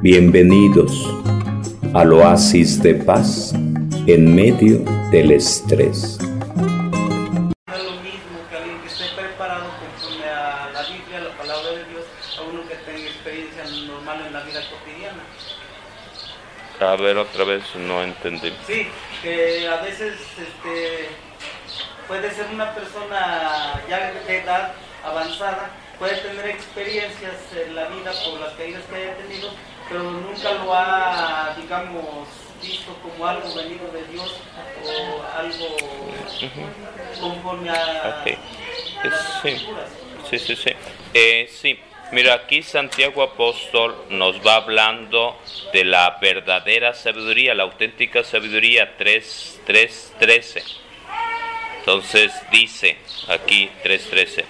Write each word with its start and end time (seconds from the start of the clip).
Bienvenidos 0.00 0.92
al 1.92 2.12
oasis 2.12 2.80
de 2.80 2.94
paz 2.94 3.52
en 4.06 4.32
medio 4.32 4.78
del 5.10 5.32
estrés. 5.32 6.18
No 6.20 7.74
es 7.74 7.82
lo 7.82 7.90
mismo 8.02 8.38
que 8.48 8.56
alguien 8.56 8.80
que 8.80 8.86
esté 8.86 9.06
preparado 9.16 9.64
conforme 9.80 10.24
a 10.24 10.70
la 10.72 10.82
Biblia, 10.82 11.18
la 11.18 11.36
palabra 11.36 11.70
de 11.70 11.84
Dios, 11.86 12.04
a 12.38 12.42
uno 12.42 12.62
que 12.68 12.76
tenga 12.76 13.10
experiencia 13.10 13.64
normal 13.88 14.24
en 14.24 14.32
la 14.34 14.44
vida 14.44 14.60
cotidiana. 14.70 15.24
A 16.80 17.02
ver, 17.02 17.16
otra 17.16 17.42
vez 17.42 17.64
no 17.74 18.00
entendí. 18.00 18.52
Sí, 18.68 18.86
que 19.20 19.66
a 19.66 19.82
veces 19.82 20.14
este, 20.38 21.08
puede 22.06 22.30
ser 22.30 22.46
una 22.54 22.72
persona 22.72 23.82
ya 23.90 24.12
de 24.12 24.38
edad 24.38 24.74
avanzada, 25.04 25.70
puede 25.98 26.16
tener 26.18 26.46
experiencias 26.50 27.34
en 27.66 27.74
la 27.74 27.88
vida 27.88 28.12
por 28.24 28.38
las 28.38 28.52
caídas 28.54 28.82
que 28.88 28.94
haya 28.94 29.16
tenido, 29.16 29.50
pero 29.88 30.02
nunca 30.04 30.52
lo 30.54 30.74
ha, 30.74 31.54
digamos, 31.60 32.28
visto 32.62 32.92
como 33.02 33.26
algo 33.26 33.54
venido 33.54 33.86
de 33.92 34.04
Dios 34.12 34.34
o 34.84 35.22
algo 35.36 35.76
conforme 37.20 37.70
a 37.70 37.74
Ok. 38.20 38.26
las 39.04 39.14
Sí. 39.42 39.56
Sí, 40.28 40.38
sí, 40.38 40.56
sí. 40.56 40.70
Eh, 41.14 41.48
sí, 41.50 41.78
mira, 42.12 42.34
aquí 42.34 42.62
Santiago 42.62 43.22
Apóstol 43.22 43.96
nos 44.10 44.44
va 44.46 44.56
hablando 44.56 45.38
de 45.72 45.84
la 45.84 46.18
verdadera 46.20 46.92
sabiduría, 46.92 47.54
la 47.54 47.62
auténtica 47.62 48.22
sabiduría 48.24 48.94
3, 48.98 49.60
3, 49.64 50.12
13. 50.18 50.62
Entonces 51.78 52.32
dice 52.50 52.98
aquí 53.28 53.70
3.13, 53.82 54.44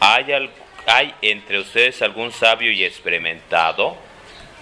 ¿hay, 0.00 0.32
al- 0.32 0.50
¿hay 0.86 1.14
entre 1.22 1.60
ustedes 1.60 2.02
algún 2.02 2.30
sabio 2.32 2.70
y 2.70 2.84
experimentado? 2.84 3.96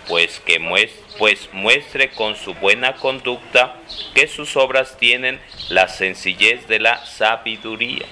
Pues 0.09 0.41
que 0.41 0.61
mues- 0.61 1.03
pues 1.19 1.49
muestre 1.53 2.11
con 2.11 2.37
su 2.37 2.55
buena 2.55 2.95
conducta 2.95 3.77
que 4.15 4.29
sus 4.29 4.57
obras 4.57 4.97
tienen 4.99 5.41
la 5.69 5.89
sencillez 5.89 6.69
de 6.69 6.79
la 6.79 7.05
sabiduría. 7.05 8.07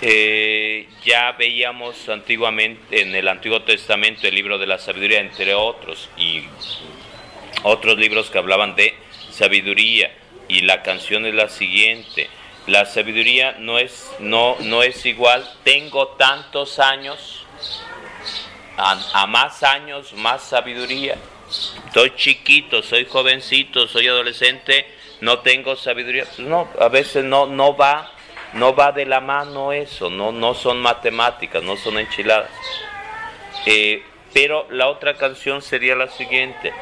Eh, 0.00 0.88
ya 1.04 1.32
veíamos 1.32 2.08
antiguamente 2.08 3.02
en 3.02 3.14
el 3.14 3.28
Antiguo 3.28 3.62
Testamento 3.62 4.26
el 4.26 4.34
libro 4.34 4.58
de 4.58 4.66
la 4.66 4.78
sabiduría, 4.78 5.20
entre 5.20 5.54
otros, 5.54 6.10
y 6.16 6.44
otros 7.62 7.96
libros 7.98 8.30
que 8.30 8.38
hablaban 8.38 8.76
de 8.76 8.94
sabiduría. 9.30 10.10
Y 10.48 10.62
la 10.62 10.82
canción 10.82 11.24
es 11.26 11.34
la 11.34 11.48
siguiente: 11.48 12.28
La 12.66 12.84
sabiduría 12.86 13.56
no 13.58 13.78
es, 13.78 14.10
no, 14.18 14.56
no 14.60 14.82
es 14.82 15.06
igual. 15.06 15.48
Tengo 15.64 16.08
tantos 16.08 16.78
años, 16.78 17.43
a, 18.76 19.26
más 19.26 19.62
años, 19.62 20.12
más 20.14 20.42
sabiduría. 20.42 21.16
Soy 21.92 22.14
chiquito, 22.16 22.82
soy 22.82 23.04
jovencito, 23.04 23.86
soy 23.86 24.08
adolescente, 24.08 24.86
no 25.20 25.40
tengo 25.40 25.76
sabiduría. 25.76 26.24
Pues 26.24 26.40
no, 26.40 26.68
a 26.80 26.88
veces 26.88 27.24
no, 27.24 27.46
no 27.46 27.76
va, 27.76 28.10
no 28.54 28.74
va 28.74 28.92
de 28.92 29.06
la 29.06 29.20
mano 29.20 29.72
eso, 29.72 30.10
no, 30.10 30.32
no 30.32 30.54
son 30.54 30.80
matemáticas, 30.80 31.62
no 31.62 31.76
son 31.76 31.98
enchiladas. 31.98 32.50
Eh, 33.66 34.02
pero 34.32 34.66
la 34.70 34.88
otra 34.88 35.14
canción 35.14 35.62
sería 35.62 35.94
la 35.94 36.08
siguiente. 36.08 36.72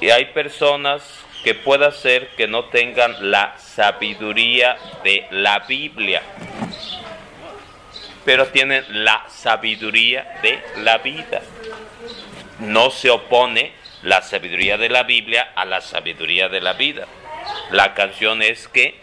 Y 0.00 0.10
hay 0.10 0.26
personas 0.26 1.02
que 1.42 1.54
pueda 1.54 1.90
ser 1.92 2.28
que 2.36 2.46
no 2.46 2.66
tengan 2.66 3.30
la 3.30 3.56
sabiduría 3.58 4.76
de 5.04 5.26
la 5.30 5.60
Biblia, 5.60 6.22
pero 8.26 8.48
tienen 8.48 8.84
la 8.88 9.24
sabiduría 9.28 10.40
de 10.42 10.60
la 10.82 10.98
vida. 10.98 11.40
No 12.58 12.90
se 12.90 13.08
opone 13.08 13.72
la 14.02 14.20
sabiduría 14.20 14.76
de 14.76 14.88
la 14.88 15.04
Biblia 15.04 15.52
a 15.54 15.64
la 15.64 15.80
sabiduría 15.80 16.48
de 16.48 16.60
la 16.60 16.72
vida. 16.72 17.06
La 17.70 17.94
canción 17.94 18.42
es 18.42 18.66
que 18.66 18.96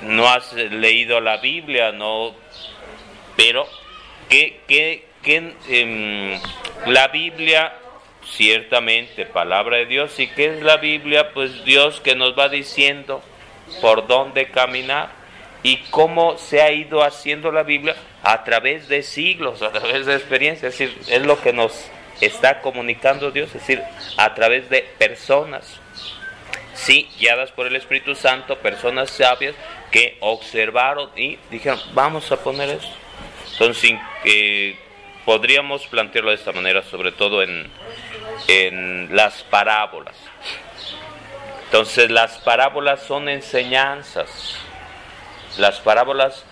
no 0.00 0.26
has 0.26 0.54
leído 0.54 1.20
la 1.20 1.36
Biblia, 1.36 1.92
no, 1.92 2.34
pero 3.36 3.68
que, 4.30 4.60
que, 4.66 5.04
que 5.22 5.54
em, 5.68 6.40
la 6.86 7.08
Biblia 7.08 7.74
ciertamente 8.24 9.26
palabra 9.26 9.76
de 9.76 9.86
Dios 9.86 10.18
y 10.18 10.28
qué 10.28 10.56
es 10.56 10.62
la 10.62 10.78
Biblia 10.78 11.32
pues 11.32 11.62
Dios 11.64 12.00
que 12.00 12.16
nos 12.16 12.36
va 12.36 12.48
diciendo 12.48 13.22
por 13.80 14.06
dónde 14.06 14.50
caminar 14.50 15.25
y 15.62 15.78
cómo 15.90 16.38
se 16.38 16.62
ha 16.62 16.72
ido 16.72 17.02
haciendo 17.02 17.50
la 17.50 17.62
Biblia 17.62 17.96
a 18.22 18.44
través 18.44 18.88
de 18.88 19.02
siglos 19.02 19.62
a 19.62 19.72
través 19.72 20.06
de 20.06 20.14
experiencias 20.14 20.72
es 20.74 20.78
decir 20.78 21.14
es 21.14 21.22
lo 21.22 21.40
que 21.40 21.52
nos 21.52 21.88
está 22.20 22.60
comunicando 22.60 23.30
Dios 23.30 23.48
es 23.48 23.54
decir 23.54 23.82
a 24.16 24.34
través 24.34 24.68
de 24.70 24.82
personas 24.98 25.80
sí 26.74 27.08
guiadas 27.18 27.50
por 27.52 27.66
el 27.66 27.76
Espíritu 27.76 28.14
Santo 28.14 28.58
personas 28.58 29.10
sabias 29.10 29.54
que 29.90 30.16
observaron 30.20 31.10
y 31.16 31.38
dijeron 31.50 31.80
vamos 31.94 32.30
a 32.32 32.36
poner 32.36 32.70
esto 32.70 32.94
entonces 33.52 33.92
eh, 34.24 34.76
podríamos 35.24 35.86
plantearlo 35.86 36.30
de 36.30 36.36
esta 36.36 36.52
manera 36.52 36.82
sobre 36.82 37.12
todo 37.12 37.42
en 37.42 37.70
en 38.48 39.14
las 39.14 39.42
parábolas. 39.44 40.14
Entonces 41.64 42.10
las 42.10 42.38
parábolas 42.38 43.02
son 43.02 43.28
enseñanzas. 43.28 44.56
Las 45.58 45.80
parábolas, 45.80 46.44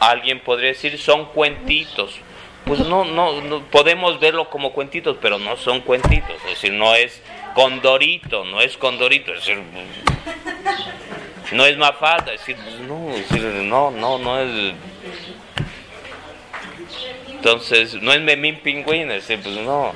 alguien 0.00 0.40
podría 0.40 0.68
decir, 0.68 0.98
son 0.98 1.26
cuentitos. 1.26 2.18
Pues 2.64 2.80
no, 2.80 3.04
no, 3.04 3.40
no, 3.42 3.62
podemos 3.66 4.18
verlo 4.18 4.50
como 4.50 4.72
cuentitos, 4.72 5.16
pero 5.22 5.38
no 5.38 5.56
son 5.56 5.80
cuentitos. 5.80 6.34
Es 6.44 6.50
decir, 6.50 6.72
no 6.72 6.94
es 6.94 7.22
condorito, 7.54 8.44
no 8.44 8.60
es 8.60 8.76
condorito. 8.76 9.32
Es 9.32 9.46
decir, 9.46 9.62
no 11.52 11.64
es 11.64 11.76
mafalda. 11.76 12.32
Es 12.32 12.44
decir, 12.44 12.56
no, 12.88 13.10
no, 13.62 13.90
no, 13.92 14.18
no 14.18 14.40
es... 14.40 14.74
Entonces, 17.30 17.94
no 18.02 18.12
es 18.12 18.20
memín 18.20 18.56
pingüín, 18.60 19.10
es 19.10 19.28
decir, 19.28 19.40
pues 19.42 19.54
no. 19.64 19.92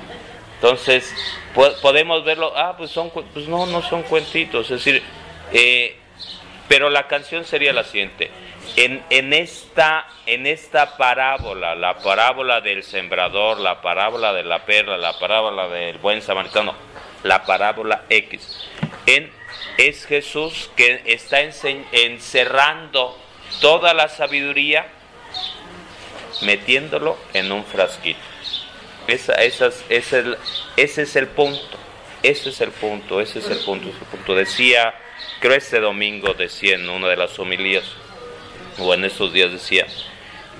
Entonces, 0.56 1.12
po- 1.54 1.72
podemos 1.82 2.25
verlo, 2.25 2.53
ah, 2.56 2.75
pues 2.77 2.91
son, 2.91 3.10
pues 3.10 3.48
no, 3.48 3.66
no 3.66 3.82
son 3.82 4.03
cuentitos, 4.04 4.71
es 4.71 4.84
decir, 4.84 5.03
eh, 5.53 5.97
pero 6.70 6.88
la 6.88 7.08
canción 7.08 7.44
sería 7.44 7.72
la 7.72 7.82
siguiente. 7.82 8.31
En, 8.76 9.03
en, 9.10 9.32
esta, 9.32 10.06
en 10.25 10.47
esta 10.47 10.97
parábola, 10.97 11.75
la 11.75 11.98
parábola 11.98 12.60
del 12.60 12.84
sembrador, 12.84 13.58
la 13.58 13.82
parábola 13.82 14.32
de 14.32 14.44
la 14.44 14.64
perla, 14.64 14.97
la 14.97 15.19
parábola 15.19 15.66
del 15.66 15.98
buen 15.98 16.22
samaritano, 16.22 16.76
la 17.25 17.42
parábola 17.44 18.04
X, 18.09 18.69
en, 19.06 19.32
es 19.78 20.06
Jesús 20.06 20.70
que 20.76 21.03
está 21.06 21.41
encerrando 21.41 23.19
toda 23.60 23.92
la 23.92 24.06
sabiduría, 24.09 24.86
metiéndolo 26.42 27.19
en 27.34 27.50
un 27.50 27.64
frasquito. 27.64 28.20
Esa, 29.09 29.32
ese, 29.42 29.70
es 29.88 30.12
el- 30.12 30.38
ese 30.76 31.03
es 31.03 31.16
el 31.16 31.26
punto, 31.26 31.76
ese 32.22 32.50
es 32.50 32.60
el 32.60 32.70
punto, 32.70 33.20
ese 33.20 33.41
es 33.41 33.50
el 33.50 33.59
punto, 33.59 33.88
ese 33.88 33.97
es 33.97 34.03
el 34.03 34.09
punto. 34.09 34.36
Decía, 34.36 34.94
creo 35.40 35.56
este 35.56 35.80
domingo 35.80 36.34
decía 36.34 36.76
en 36.76 36.88
una 36.88 37.08
de 37.08 37.16
las 37.16 37.38
homilías, 37.38 37.84
o 38.78 38.94
en 38.94 39.04
estos 39.04 39.32
días 39.32 39.50
decía, 39.50 39.86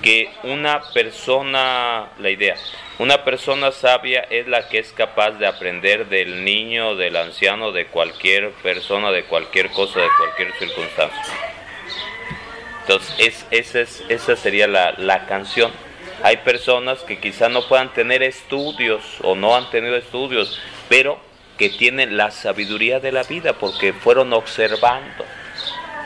que 0.02 0.30
una 0.42 0.80
persona, 0.92 2.08
la 2.18 2.30
idea, 2.30 2.56
una 2.98 3.22
persona 3.24 3.70
sabia 3.72 4.20
es 4.30 4.46
la 4.48 4.69
que 4.69 4.78
es 4.78 4.92
capaz 4.92 5.32
de 5.32 5.46
aprender 5.46 6.08
del 6.08 6.44
niño, 6.44 6.96
del 6.96 7.16
anciano, 7.16 7.72
de 7.72 7.86
cualquier 7.86 8.50
persona, 8.62 9.10
de 9.10 9.24
cualquier 9.24 9.70
cosa, 9.70 10.00
de 10.00 10.08
cualquier 10.19 10.52
circunstancia. 10.58 11.34
Entonces, 12.82 13.14
es, 13.19 13.46
esa, 13.50 13.80
es, 13.80 14.04
esa 14.08 14.36
sería 14.36 14.66
la, 14.66 14.92
la 14.96 15.26
canción. 15.26 15.70
Hay 16.22 16.38
personas 16.38 17.00
que 17.00 17.19
quizá 17.19 17.48
no 17.48 17.69
puedan 17.69 17.92
tener 17.92 18.22
estudios 18.22 19.02
o 19.22 19.34
no 19.34 19.54
han 19.54 19.70
tenido 19.70 19.96
estudios, 19.96 20.60
pero 20.88 21.20
que 21.60 21.68
tienen 21.68 22.16
la 22.16 22.30
sabiduría 22.30 23.00
de 23.00 23.12
la 23.12 23.22
vida 23.22 23.52
porque 23.52 23.92
fueron 23.92 24.32
observando 24.32 25.26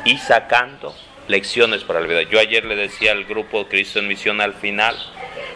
y 0.05 0.19
sacando 0.19 0.93
lecciones 1.29 1.85
para 1.85 2.01
la 2.01 2.09
vida. 2.09 2.23
Yo 2.23 2.41
ayer 2.41 2.65
le 2.65 2.75
decía 2.75 3.13
al 3.13 3.25
grupo 3.25 3.69
Cristo 3.69 4.01
en 4.01 4.09
Misión 4.09 4.41
al 4.41 4.55
final, 4.55 4.97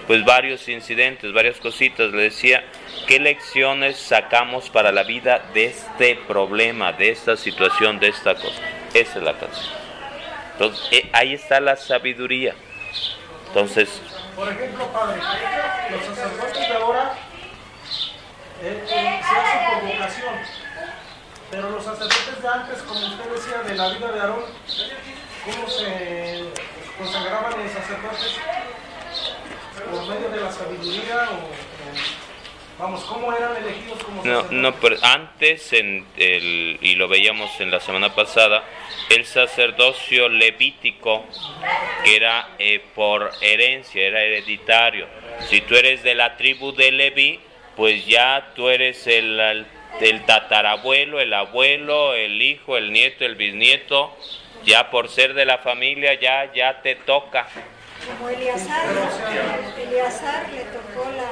pues 0.06 0.24
varios 0.24 0.68
incidentes, 0.68 1.32
varias 1.32 1.56
cositas, 1.56 2.12
le 2.12 2.22
decía, 2.22 2.62
¿qué 3.08 3.18
lecciones 3.18 3.96
sacamos 3.96 4.70
para 4.70 4.92
la 4.92 5.02
vida 5.02 5.42
de 5.52 5.64
este 5.64 6.14
problema, 6.28 6.92
de 6.92 7.10
esta 7.10 7.36
situación, 7.36 7.98
de 7.98 8.06
esta 8.10 8.36
cosa? 8.36 8.62
Esa 8.94 9.18
es 9.18 9.24
la 9.24 9.36
canción. 9.36 9.74
Entonces, 10.52 10.88
eh, 10.92 11.10
ahí 11.12 11.34
está 11.34 11.58
la 11.58 11.74
sabiduría. 11.74 12.54
Entonces, 13.48 14.00
Por 14.36 14.48
ejemplo, 14.48 14.86
padre, 14.92 15.20
los 15.90 16.04
sacerdotes 16.04 16.68
de 16.68 16.74
ahora 16.76 17.27
eh, 18.62 18.84
eh, 18.84 19.20
se 19.22 19.36
hacen 19.36 19.80
por 19.80 19.92
vocación, 19.92 20.34
pero 21.50 21.70
los 21.70 21.84
sacerdotes 21.84 22.42
de 22.42 22.48
antes, 22.48 22.82
como 22.82 23.00
usted 23.06 23.24
decía, 23.30 23.58
de 23.62 23.74
la 23.74 23.88
vida 23.90 24.12
de 24.12 24.20
Aarón, 24.20 24.44
¿cómo 25.44 25.68
se 25.68 26.44
consagraban 26.98 27.52
los 27.62 27.72
sacerdotes? 27.72 28.36
¿Por 29.90 30.06
medio 30.08 30.28
de 30.30 30.40
la 30.40 30.52
sabiduría 30.52 31.28
o, 31.32 31.78
Vamos, 32.80 33.02
¿cómo 33.06 33.32
eran 33.32 33.56
elegidos 33.56 33.98
como 34.04 34.18
No, 34.18 34.42
sacerdotes? 34.42 34.52
no, 34.52 34.74
pero 34.76 34.96
antes, 35.02 35.72
en 35.72 36.06
el, 36.16 36.78
y 36.80 36.94
lo 36.94 37.08
veíamos 37.08 37.60
en 37.60 37.72
la 37.72 37.80
semana 37.80 38.14
pasada, 38.14 38.62
el 39.10 39.24
sacerdocio 39.26 40.28
levítico, 40.28 41.24
que 42.04 42.14
era 42.16 42.50
eh, 42.60 42.80
por 42.94 43.32
herencia, 43.40 44.06
era 44.06 44.20
hereditario. 44.22 45.08
Si 45.48 45.60
tú 45.62 45.74
eres 45.74 46.04
de 46.04 46.14
la 46.14 46.36
tribu 46.36 46.72
de 46.72 46.92
Leví, 46.92 47.40
pues 47.78 48.04
ya 48.06 48.50
tú 48.54 48.68
eres 48.68 49.06
el, 49.06 49.40
el- 49.40 49.66
el 50.00 50.26
tatarabuelo, 50.26 51.18
el 51.20 51.32
abuelo, 51.32 52.12
el 52.14 52.42
hijo, 52.42 52.76
el 52.76 52.92
nieto, 52.92 53.24
el 53.24 53.36
bisnieto. 53.36 54.14
Ya 54.64 54.90
por 54.90 55.08
ser 55.08 55.32
de 55.34 55.44
la 55.46 55.58
familia, 55.58 56.14
ya, 56.14 56.52
ya 56.52 56.82
te 56.82 56.94
toca. 56.96 57.46
Como 58.06 58.28
Eleazar, 58.28 58.84
¿no? 58.92 59.82
Eleazar 59.90 60.46
le 60.52 60.60
tocó 60.64 61.10
la 61.16 61.30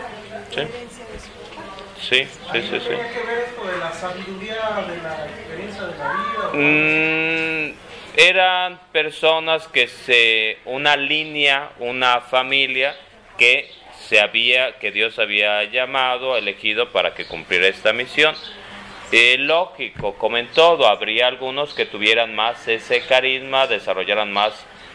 Sí. 0.54 0.60
herencia 0.60 1.04
de 1.04 1.18
su 1.18 1.28
papá. 1.30 1.62
Sí, 2.00 2.24
sí, 2.52 2.62
sí, 2.62 2.80
sí. 2.80 2.86
tenía 2.88 3.10
que 3.10 3.20
ver 3.24 3.38
esto 3.48 3.66
de 3.66 3.78
la 3.78 3.92
sabiduría, 3.92 4.54
de 4.88 4.96
la 5.02 5.26
experiencia 5.26 5.82
de 5.86 5.98
la 5.98 6.12
vida. 6.12 6.50
Mm, 6.52 7.74
eran 8.16 8.80
personas 8.92 9.66
que 9.68 9.88
se, 9.88 10.58
una 10.64 10.96
línea, 10.96 11.70
una 11.80 12.20
familia 12.20 12.94
que 13.38 13.70
se 14.08 14.20
había, 14.20 14.78
que 14.78 14.92
Dios 14.92 15.18
había 15.18 15.64
llamado, 15.64 16.36
elegido 16.36 16.90
para 16.90 17.14
que 17.14 17.26
cumpliera 17.26 17.66
esta 17.68 17.92
misión. 17.92 18.34
Eh, 19.12 19.36
lógico, 19.38 20.14
como 20.14 20.36
en 20.36 20.48
todo, 20.48 20.88
habría 20.88 21.28
algunos 21.28 21.74
que 21.74 21.86
tuvieran 21.86 22.34
más 22.34 22.66
ese 22.66 23.02
carisma, 23.02 23.66
desarrollaran 23.66 24.32
más 24.32 24.52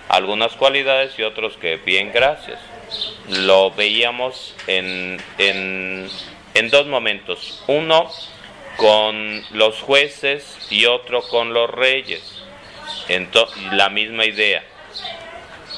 algunas 0.09 0.53
cualidades 0.53 1.17
y 1.17 1.23
otros 1.23 1.55
que 1.57 1.77
bien, 1.77 2.11
gracias. 2.13 2.59
Lo 3.29 3.71
veíamos 3.71 4.53
en, 4.67 5.21
en, 5.37 6.09
dos 6.69 6.87
momentos. 6.87 7.63
Uno 7.67 8.09
con 8.75 9.43
los 9.51 9.79
jueces 9.81 10.57
y 10.69 10.85
otro 10.85 11.21
con 11.21 11.53
los 11.53 11.69
reyes. 11.69 12.43
Ento- 13.07 13.49
la 13.71 13.89
misma 13.89 14.25
idea. 14.25 14.63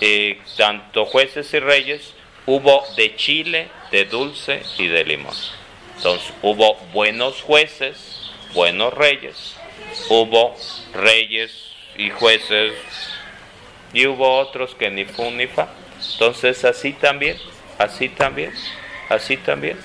Eh, 0.01 0.39
tanto 0.57 1.05
jueces 1.05 1.53
y 1.53 1.59
reyes 1.59 2.12
hubo 2.45 2.83
de 2.95 3.15
chile, 3.15 3.69
de 3.91 4.05
dulce 4.05 4.63
y 4.77 4.87
de 4.87 5.05
limón. 5.05 5.35
Entonces 5.97 6.33
hubo 6.41 6.75
buenos 6.93 7.41
jueces, 7.41 8.31
buenos 8.53 8.93
reyes, 8.93 9.55
hubo 10.09 10.55
reyes 10.93 11.51
y 11.97 12.09
jueces 12.09 12.73
y 13.93 14.07
hubo 14.07 14.39
otros 14.39 14.75
que 14.75 14.89
ni 14.89 15.05
fu 15.05 15.29
ni 15.31 15.47
fa. 15.47 15.69
Entonces 16.13 16.65
así 16.65 16.93
también, 16.93 17.37
así 17.77 18.09
también, 18.09 18.53
así 19.09 19.37
también, 19.37 19.77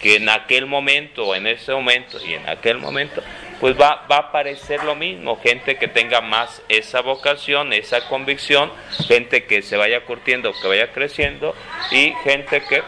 que 0.00 0.16
en 0.16 0.28
aquel 0.28 0.66
momento, 0.66 1.34
en 1.34 1.46
ese 1.46 1.72
momento 1.72 2.18
y 2.24 2.34
en 2.34 2.48
aquel 2.48 2.78
momento, 2.78 3.22
pues 3.60 3.78
va, 3.78 4.06
va 4.10 4.16
a 4.16 4.20
aparecer 4.20 4.84
lo 4.84 4.94
mismo, 4.94 5.38
gente 5.40 5.76
que 5.76 5.88
tenga 5.88 6.20
más 6.20 6.62
esa 6.68 7.00
vocación, 7.00 7.72
esa 7.72 8.08
convicción, 8.08 8.70
gente 9.06 9.44
que 9.44 9.62
se 9.62 9.76
vaya 9.76 10.04
curtiendo, 10.04 10.52
que 10.60 10.68
vaya 10.68 10.92
creciendo 10.92 11.54
y 11.90 12.12
gente 12.22 12.62
que, 12.62 12.82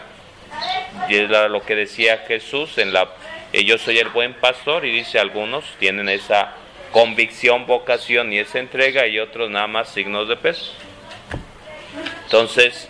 y 1.08 1.16
era 1.16 1.48
lo 1.48 1.62
que 1.62 1.74
decía 1.74 2.18
Jesús 2.28 2.78
en 2.78 2.92
la, 2.92 3.08
eh, 3.52 3.64
yo 3.64 3.78
soy 3.78 3.98
el 3.98 4.08
buen 4.08 4.34
pastor 4.34 4.84
y 4.84 4.92
dice 4.92 5.18
algunos 5.18 5.64
tienen 5.78 6.08
esa 6.08 6.54
convicción, 6.92 7.66
vocación 7.66 8.32
y 8.32 8.38
esa 8.38 8.58
entrega 8.58 9.06
y 9.06 9.18
otros 9.18 9.50
nada 9.50 9.66
más 9.66 9.88
signos 9.88 10.28
de 10.28 10.36
peso. 10.36 10.72
Entonces, 12.24 12.88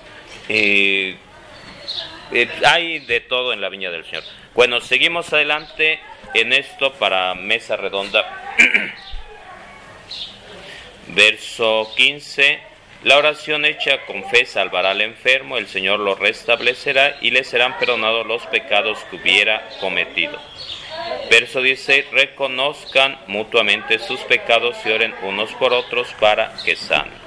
eh, 0.48 1.16
eh, 2.32 2.48
hay 2.66 2.98
de 3.00 3.20
todo 3.20 3.52
en 3.52 3.60
la 3.60 3.70
viña 3.70 3.90
del 3.90 4.04
Señor. 4.04 4.24
Bueno, 4.54 4.80
seguimos 4.80 5.32
adelante 5.32 6.00
en 6.34 6.52
esto 6.52 6.92
para 6.94 7.34
mesa 7.34 7.76
redonda. 7.76 8.24
Verso 11.08 11.90
15. 11.96 12.60
La 13.02 13.16
oración 13.16 13.64
hecha 13.64 14.04
con 14.04 14.28
fe 14.28 14.44
salvará 14.44 14.90
al 14.90 15.00
enfermo, 15.00 15.56
el 15.56 15.66
Señor 15.66 16.00
lo 16.00 16.14
restablecerá 16.14 17.16
y 17.22 17.30
le 17.30 17.44
serán 17.44 17.78
perdonados 17.78 18.26
los 18.26 18.46
pecados 18.46 18.98
que 19.10 19.16
hubiera 19.16 19.66
cometido. 19.80 20.38
Verso 21.30 21.62
16. 21.62 22.10
Reconozcan 22.12 23.18
mutuamente 23.26 23.98
sus 23.98 24.20
pecados 24.20 24.76
y 24.84 24.90
oren 24.90 25.14
unos 25.22 25.52
por 25.54 25.72
otros 25.72 26.14
para 26.20 26.52
que 26.64 26.76
sanen. 26.76 27.18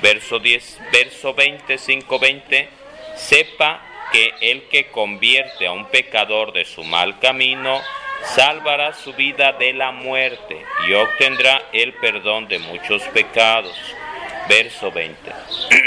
Verso 0.00 0.38
10, 0.38 0.80
verso 0.90 1.34
25, 1.34 2.18
20. 2.18 2.68
Sepa 3.16 3.82
que 4.12 4.34
el 4.40 4.64
que 4.64 4.88
convierte 4.88 5.66
a 5.66 5.72
un 5.72 5.86
pecador 5.86 6.52
de 6.52 6.64
su 6.64 6.84
mal 6.84 7.18
camino 7.18 7.80
salvará 8.34 8.92
su 8.92 9.12
vida 9.14 9.52
de 9.52 9.72
la 9.72 9.90
muerte 9.90 10.64
y 10.86 10.92
obtendrá 10.92 11.62
el 11.72 11.92
perdón 11.94 12.46
de 12.48 12.58
muchos 12.58 13.02
pecados. 13.04 13.74
Verso 14.48 14.90
20. 14.90 15.32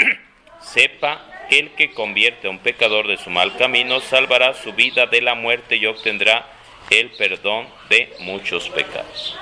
Sepa 0.60 1.20
que 1.48 1.58
el 1.58 1.70
que 1.70 1.92
convierte 1.92 2.48
a 2.48 2.50
un 2.50 2.58
pecador 2.58 3.06
de 3.06 3.16
su 3.16 3.30
mal 3.30 3.56
camino 3.56 4.00
salvará 4.00 4.54
su 4.54 4.72
vida 4.72 5.06
de 5.06 5.22
la 5.22 5.34
muerte 5.34 5.76
y 5.76 5.86
obtendrá 5.86 6.46
el 6.90 7.10
perdón 7.10 7.68
de 7.88 8.12
muchos 8.20 8.68
pecados. 8.70 9.38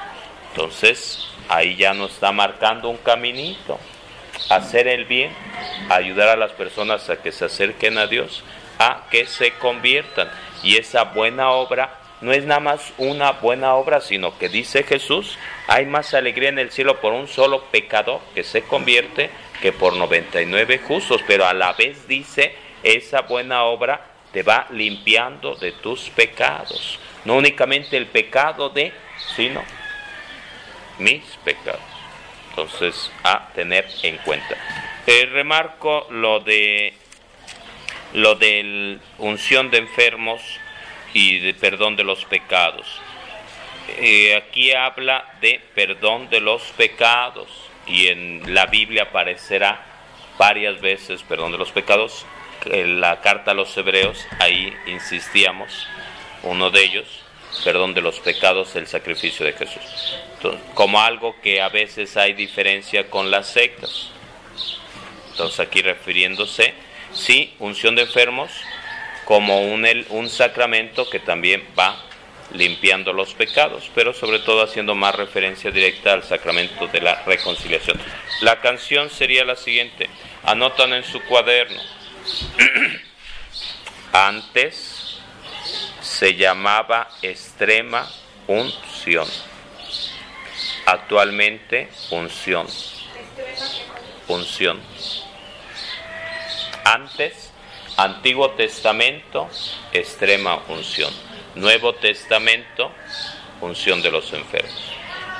Entonces, 0.50 1.26
ahí 1.48 1.76
ya 1.76 1.94
nos 1.94 2.12
está 2.12 2.32
marcando 2.32 2.88
un 2.88 2.98
caminito. 2.98 3.78
Hacer 4.50 4.88
el 4.88 5.04
bien, 5.04 5.32
ayudar 5.88 6.28
a 6.28 6.36
las 6.36 6.52
personas 6.52 7.08
a 7.08 7.22
que 7.22 7.32
se 7.32 7.46
acerquen 7.46 7.98
a 7.98 8.06
Dios, 8.06 8.44
a 8.78 9.04
que 9.10 9.26
se 9.26 9.52
conviertan. 9.52 10.28
Y 10.62 10.76
esa 10.76 11.04
buena 11.04 11.50
obra 11.50 11.98
no 12.20 12.32
es 12.32 12.44
nada 12.44 12.60
más 12.60 12.92
una 12.96 13.32
buena 13.32 13.74
obra, 13.74 14.00
sino 14.00 14.38
que 14.38 14.48
dice 14.48 14.82
Jesús, 14.82 15.38
hay 15.68 15.86
más 15.86 16.14
alegría 16.14 16.48
en 16.48 16.58
el 16.58 16.70
cielo 16.70 17.00
por 17.00 17.12
un 17.12 17.28
solo 17.28 17.64
pecador 17.64 18.20
que 18.34 18.44
se 18.44 18.62
convierte 18.62 19.30
que 19.60 19.72
por 19.72 19.94
99 19.94 20.78
justos, 20.78 21.22
pero 21.26 21.46
a 21.46 21.54
la 21.54 21.72
vez 21.74 22.08
dice, 22.08 22.54
esa 22.82 23.22
buena 23.22 23.64
obra 23.64 24.00
te 24.32 24.42
va 24.42 24.66
limpiando 24.70 25.54
de 25.54 25.72
tus 25.72 26.10
pecados. 26.10 26.98
No 27.24 27.36
únicamente 27.36 27.96
el 27.96 28.06
pecado 28.06 28.68
de, 28.70 28.92
sino 29.36 29.62
mis 30.98 31.24
pecados. 31.44 31.80
Entonces, 32.50 33.10
a 33.22 33.48
tener 33.54 33.86
en 34.02 34.16
cuenta. 34.18 34.56
Eh, 35.06 35.26
remarco 35.26 36.06
lo 36.10 36.40
de 36.40 36.94
lo 38.14 38.36
de 38.36 38.98
unción 39.18 39.70
de 39.70 39.78
enfermos 39.78 40.40
y 41.12 41.40
de 41.40 41.52
perdón 41.54 41.96
de 41.96 42.04
los 42.04 42.24
pecados. 42.24 42.86
Eh, 43.98 44.34
aquí 44.36 44.72
habla 44.72 45.34
de 45.40 45.60
perdón 45.74 46.30
de 46.30 46.40
los 46.40 46.62
pecados 46.76 47.48
y 47.86 48.08
en 48.08 48.54
la 48.54 48.66
Biblia 48.66 49.04
aparecerá 49.04 49.84
varias 50.38 50.80
veces 50.80 51.22
perdón 51.22 51.52
de 51.52 51.58
los 51.58 51.70
pecados. 51.72 52.24
En 52.66 53.00
la 53.00 53.20
carta 53.20 53.50
a 53.50 53.54
los 53.54 53.76
hebreos, 53.76 54.26
ahí 54.38 54.72
insistíamos, 54.86 55.86
uno 56.44 56.70
de 56.70 56.82
ellos, 56.82 57.06
perdón 57.62 57.92
de 57.92 58.00
los 58.00 58.20
pecados, 58.20 58.74
el 58.76 58.86
sacrificio 58.86 59.44
de 59.44 59.52
Jesús. 59.52 60.18
Como 60.72 61.00
algo 61.00 61.36
que 61.42 61.60
a 61.60 61.68
veces 61.68 62.16
hay 62.16 62.32
diferencia 62.32 63.10
con 63.10 63.30
las 63.30 63.48
sectas. 63.48 64.10
Entonces 65.32 65.60
aquí 65.60 65.82
refiriéndose, 65.82 66.74
sí, 67.14 67.54
unción 67.58 67.94
de 67.94 68.02
enfermos 68.02 68.50
como 69.24 69.62
un, 69.62 69.86
un 70.10 70.28
sacramento 70.28 71.08
que 71.08 71.18
también 71.20 71.66
va 71.78 71.96
limpiando 72.52 73.12
los 73.12 73.34
pecados, 73.34 73.90
pero 73.94 74.12
sobre 74.12 74.38
todo 74.38 74.62
haciendo 74.62 74.94
más 74.94 75.14
referencia 75.14 75.70
directa 75.70 76.12
al 76.12 76.22
sacramento 76.22 76.86
de 76.88 77.00
la 77.00 77.22
reconciliación. 77.24 77.98
La 78.40 78.60
canción 78.60 79.10
sería 79.10 79.44
la 79.44 79.56
siguiente, 79.56 80.08
anotan 80.44 80.92
en 80.92 81.04
su 81.04 81.20
cuaderno. 81.22 81.80
Antes 84.12 85.18
se 86.00 86.34
llamaba 86.36 87.08
extrema 87.22 88.08
unción. 88.46 89.26
Actualmente 90.86 91.88
unción. 92.10 92.66
Unción. 94.28 94.80
Antes, 96.84 97.52
Antiguo 97.96 98.50
Testamento, 98.50 99.48
extrema 99.92 100.60
unción. 100.68 101.12
Nuevo 101.54 101.94
Testamento, 101.94 102.92
unción 103.60 104.02
de 104.02 104.10
los 104.10 104.32
enfermos. 104.32 104.92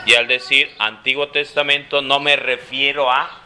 Y 0.06 0.14
al 0.14 0.28
decir 0.28 0.70
Antiguo 0.78 1.28
Testamento 1.28 2.02
no 2.02 2.20
me 2.20 2.36
refiero 2.36 3.10
a, 3.10 3.40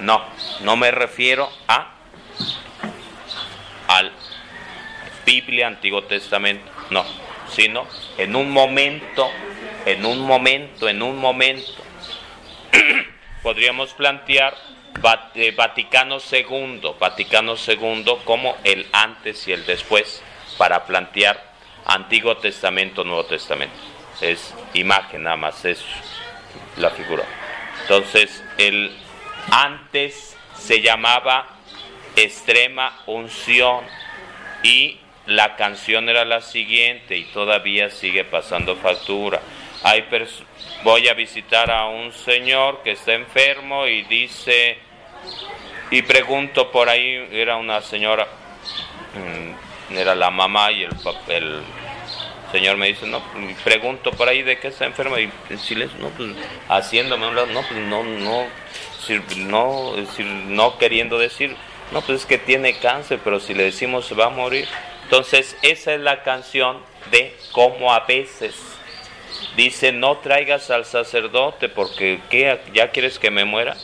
no, 0.00 0.22
no 0.60 0.76
me 0.76 0.90
refiero 0.90 1.50
a, 1.68 1.94
al 3.88 4.12
Biblia, 5.24 5.68
Antiguo 5.68 6.02
Testamento, 6.04 6.70
no, 6.90 7.04
sino 7.50 7.86
en 8.18 8.34
un 8.36 8.50
momento, 8.50 9.30
en 9.86 10.04
un 10.04 10.20
momento, 10.20 10.88
en 10.88 11.02
un 11.02 11.18
momento. 11.18 11.82
Podríamos 13.42 13.94
plantear 13.94 14.56
Eh, 15.34 15.52
Vaticano 15.56 16.18
II, 16.30 16.80
Vaticano 17.00 17.56
II 17.56 18.04
como 18.24 18.56
el 18.62 18.86
antes 18.92 19.48
y 19.48 19.52
el 19.52 19.66
después 19.66 20.22
para 20.56 20.84
plantear 20.84 21.52
Antiguo 21.86 22.36
Testamento, 22.36 23.02
Nuevo 23.02 23.24
Testamento. 23.24 23.74
Es 24.20 24.54
imagen 24.74 25.24
nada 25.24 25.36
más, 25.36 25.64
es 25.64 25.84
la 26.76 26.90
figura. 26.90 27.24
Entonces, 27.82 28.44
el 28.58 28.96
antes 29.50 30.36
se 30.54 30.80
llamaba 30.80 31.48
extrema 32.14 33.02
unción 33.06 33.84
y 34.62 35.00
la 35.26 35.56
canción 35.56 36.08
era 36.08 36.24
la 36.24 36.40
siguiente 36.42 37.16
y 37.16 37.24
todavía 37.24 37.90
sigue 37.90 38.24
pasando 38.24 38.76
factura. 38.76 39.40
Hay 39.82 40.04
voy 40.84 41.08
a 41.08 41.14
visitar 41.14 41.72
a 41.72 41.86
un 41.86 42.12
señor 42.12 42.82
que 42.84 42.92
está 42.92 43.14
enfermo 43.14 43.86
y 43.88 44.02
dice 44.02 44.78
y 45.90 46.02
pregunto 46.02 46.70
por 46.70 46.88
ahí 46.88 47.28
era 47.32 47.56
una 47.56 47.80
señora 47.82 48.26
mm, 49.14 49.96
era 49.96 50.14
la 50.14 50.30
mamá 50.30 50.72
y 50.72 50.84
el, 50.84 50.92
el 51.28 51.62
señor 52.50 52.76
me 52.76 52.88
dice 52.88 53.06
no 53.06 53.22
pregunto 53.64 54.10
por 54.12 54.28
ahí 54.28 54.42
de 54.42 54.58
qué 54.58 54.68
está 54.68 54.86
enfermo 54.86 55.18
y 55.18 55.30
en 55.50 55.58
silencio 55.58 55.98
no 55.98 56.08
pues 56.10 56.30
haciéndome 56.68 57.28
un 57.28 57.34
lado 57.34 57.46
no 57.48 57.62
pues 57.62 57.80
no 57.80 58.02
no 58.04 58.46
no, 59.36 59.84
no 60.46 60.78
queriendo 60.78 61.18
decir 61.18 61.56
no 61.92 62.00
pues 62.00 62.20
es 62.20 62.26
que 62.26 62.38
tiene 62.38 62.78
cáncer 62.78 63.20
pero 63.22 63.40
si 63.40 63.52
le 63.54 63.64
decimos 63.64 64.12
va 64.18 64.26
a 64.26 64.30
morir 64.30 64.68
entonces, 65.12 65.58
esa 65.60 65.92
es 65.92 66.00
la 66.00 66.22
canción 66.22 66.78
de 67.10 67.36
cómo 67.52 67.92
a 67.92 68.00
veces 68.00 68.54
dice, 69.56 69.92
no 69.92 70.16
traigas 70.16 70.70
al 70.70 70.86
sacerdote 70.86 71.68
porque 71.68 72.20
¿qué? 72.30 72.58
ya 72.72 72.90
quieres 72.92 73.18
que 73.18 73.30
me 73.30 73.44
muera. 73.44 73.76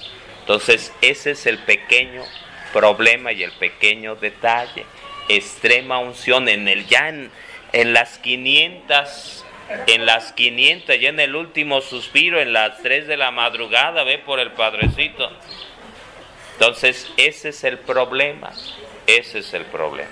Entonces, 0.49 0.95
ese 1.03 1.33
es 1.33 1.45
el 1.45 1.59
pequeño 1.59 2.25
problema 2.73 3.33
y 3.33 3.43
el 3.43 3.53
pequeño 3.53 4.17
detalle. 4.17 4.87
Extrema 5.29 5.99
unción 5.99 6.49
en 6.49 6.69
el 6.69 6.87
ya 6.87 7.11
en, 7.11 7.31
en 7.75 7.93
las 7.93 8.17
500 8.17 9.45
en 9.87 10.07
las 10.07 10.33
500, 10.33 10.99
ya 10.99 11.11
en 11.11 11.21
el 11.21 11.37
último 11.37 11.83
suspiro, 11.83 12.41
en 12.41 12.55
las 12.55 12.81
3 12.83 13.07
de 13.07 13.19
la 13.19 13.31
madrugada, 13.31 14.03
ve 14.05 14.17
por 14.17 14.41
el 14.41 14.53
Padrecito. 14.53 15.31
Entonces, 16.55 17.13
ese 17.19 17.51
es 17.51 17.65
el 17.65 17.77
problema, 17.77 18.51
ese 19.07 19.41
es 19.41 19.53
el 19.53 19.67
problema. 19.67 20.09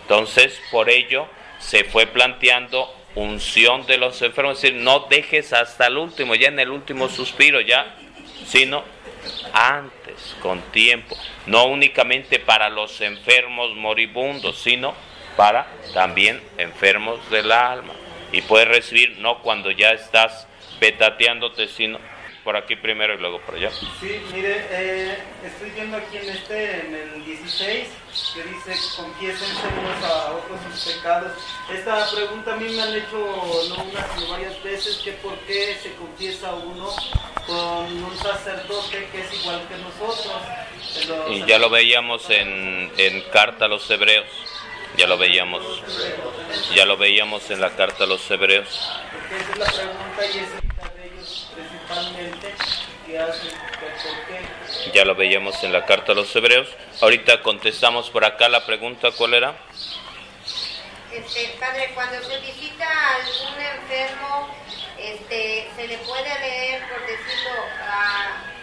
Entonces, 0.00 0.58
por 0.70 0.88
ello 0.88 1.28
se 1.58 1.84
fue 1.84 2.06
planteando 2.06 2.90
unción 3.16 3.84
de 3.84 3.98
los 3.98 4.22
enfermos, 4.22 4.56
es 4.56 4.62
decir, 4.62 4.80
no 4.80 5.00
dejes 5.10 5.52
hasta 5.52 5.88
el 5.88 5.98
último, 5.98 6.34
ya 6.34 6.48
en 6.48 6.58
el 6.58 6.70
último 6.70 7.10
suspiro, 7.10 7.60
ya, 7.60 7.94
sino 8.46 8.82
antes, 9.52 10.36
con 10.40 10.60
tiempo, 10.72 11.16
no 11.46 11.66
únicamente 11.66 12.38
para 12.38 12.68
los 12.68 13.00
enfermos 13.00 13.74
moribundos, 13.74 14.58
sino 14.58 14.94
para 15.36 15.66
también 15.94 16.42
enfermos 16.58 17.28
del 17.30 17.52
alma. 17.52 17.94
Y 18.32 18.42
puedes 18.42 18.68
recibir 18.68 19.18
no 19.18 19.42
cuando 19.42 19.70
ya 19.70 19.92
estás 19.92 20.46
petateándote, 20.80 21.68
sino 21.68 21.98
por 22.48 22.56
aquí 22.56 22.76
primero 22.76 23.12
y 23.12 23.18
luego 23.18 23.42
por 23.42 23.56
allá. 23.56 23.70
Sí, 24.00 24.22
mire, 24.32 24.64
eh, 24.70 25.18
estoy 25.44 25.68
viendo 25.68 25.98
aquí 25.98 26.16
en 26.16 26.30
este, 26.30 26.80
en 26.80 26.94
el 26.94 27.22
16, 27.26 27.88
que 28.34 28.42
dice, 28.42 28.96
confiésense 28.96 29.66
unos 29.78 30.02
a 30.02 30.32
otros 30.32 30.58
sus 30.72 30.94
pecados. 30.94 31.32
Esta 31.70 32.10
pregunta 32.10 32.54
a 32.54 32.56
mí 32.56 32.70
me 32.70 32.80
han 32.80 32.94
hecho 32.94 33.18
no 33.68 33.84
una, 33.84 34.06
sino 34.14 34.30
varias 34.30 34.62
veces, 34.62 34.96
que 35.04 35.12
por 35.12 35.36
qué 35.40 35.76
se 35.82 35.92
confiesa 35.96 36.54
uno 36.54 36.88
con 37.46 38.02
un 38.02 38.16
sacerdote 38.16 39.08
que 39.12 39.20
es 39.20 39.40
igual 39.42 39.60
que 39.68 39.76
nosotros. 39.76 41.28
y 41.28 41.44
ya 41.44 41.58
lo 41.58 41.68
veíamos 41.68 42.30
en, 42.30 42.90
en 42.96 43.20
Carta 43.30 43.66
a 43.66 43.68
los 43.68 43.90
Hebreos. 43.90 44.24
Ya 44.96 45.06
lo 45.06 45.18
veíamos. 45.18 45.62
Ya 46.74 46.86
lo 46.86 46.96
veíamos 46.96 47.50
en 47.50 47.60
la 47.60 47.76
carta 47.76 48.04
a 48.04 48.06
los 48.06 48.28
hebreos. 48.30 48.90
Esa 51.88 52.00
es 52.00 52.06
la 52.06 52.12
pregunta 52.12 52.48
y 53.08 53.14
es 53.14 54.92
ya 54.92 55.04
lo 55.06 55.14
veíamos 55.14 55.62
en 55.64 55.72
la 55.72 55.86
carta 55.86 56.12
a 56.12 56.14
los 56.14 56.34
hebreos. 56.36 56.68
Ahorita 57.00 57.42
contestamos 57.42 58.10
por 58.10 58.24
acá 58.24 58.48
la 58.50 58.66
pregunta, 58.66 59.10
¿cuál 59.12 59.34
era? 59.34 59.56
Este, 61.12 61.56
padre, 61.58 61.90
cuando 61.94 62.22
se 62.22 62.38
visita 62.40 62.84
a 62.86 63.16
algún 63.16 63.60
enfermo, 63.60 64.54
este, 64.98 65.68
se 65.74 65.88
le 65.88 65.98
puede 65.98 66.38
leer, 66.40 66.82
por 66.88 67.00
decirlo, 67.00 67.62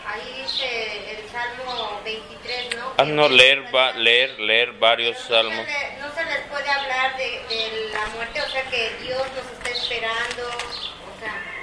ahí 0.05 0.43
dice 0.43 1.17
el 1.17 1.29
Salmo 1.31 2.01
23, 2.03 2.75
¿no? 2.75 2.93
Ah, 2.97 3.03
no, 3.03 3.27
leer, 3.27 3.75
va, 3.75 3.91
leer, 3.93 4.39
leer 4.39 4.73
varios 4.73 5.17
salmos. 5.17 5.65
no 5.99 6.13
se 6.13 6.25
les 6.25 6.41
puede 6.47 6.69
hablar 6.69 7.17
de, 7.17 7.41
de 7.49 7.89
la 7.91 8.05
muerte, 8.15 8.41
o 8.41 8.49
sea 8.49 8.63
que 8.69 8.95
Dios 9.01 9.23
nos 9.35 9.51
está 9.51 9.69
esperando, 9.69 10.47
o 10.47 11.19
sea... 11.19 11.54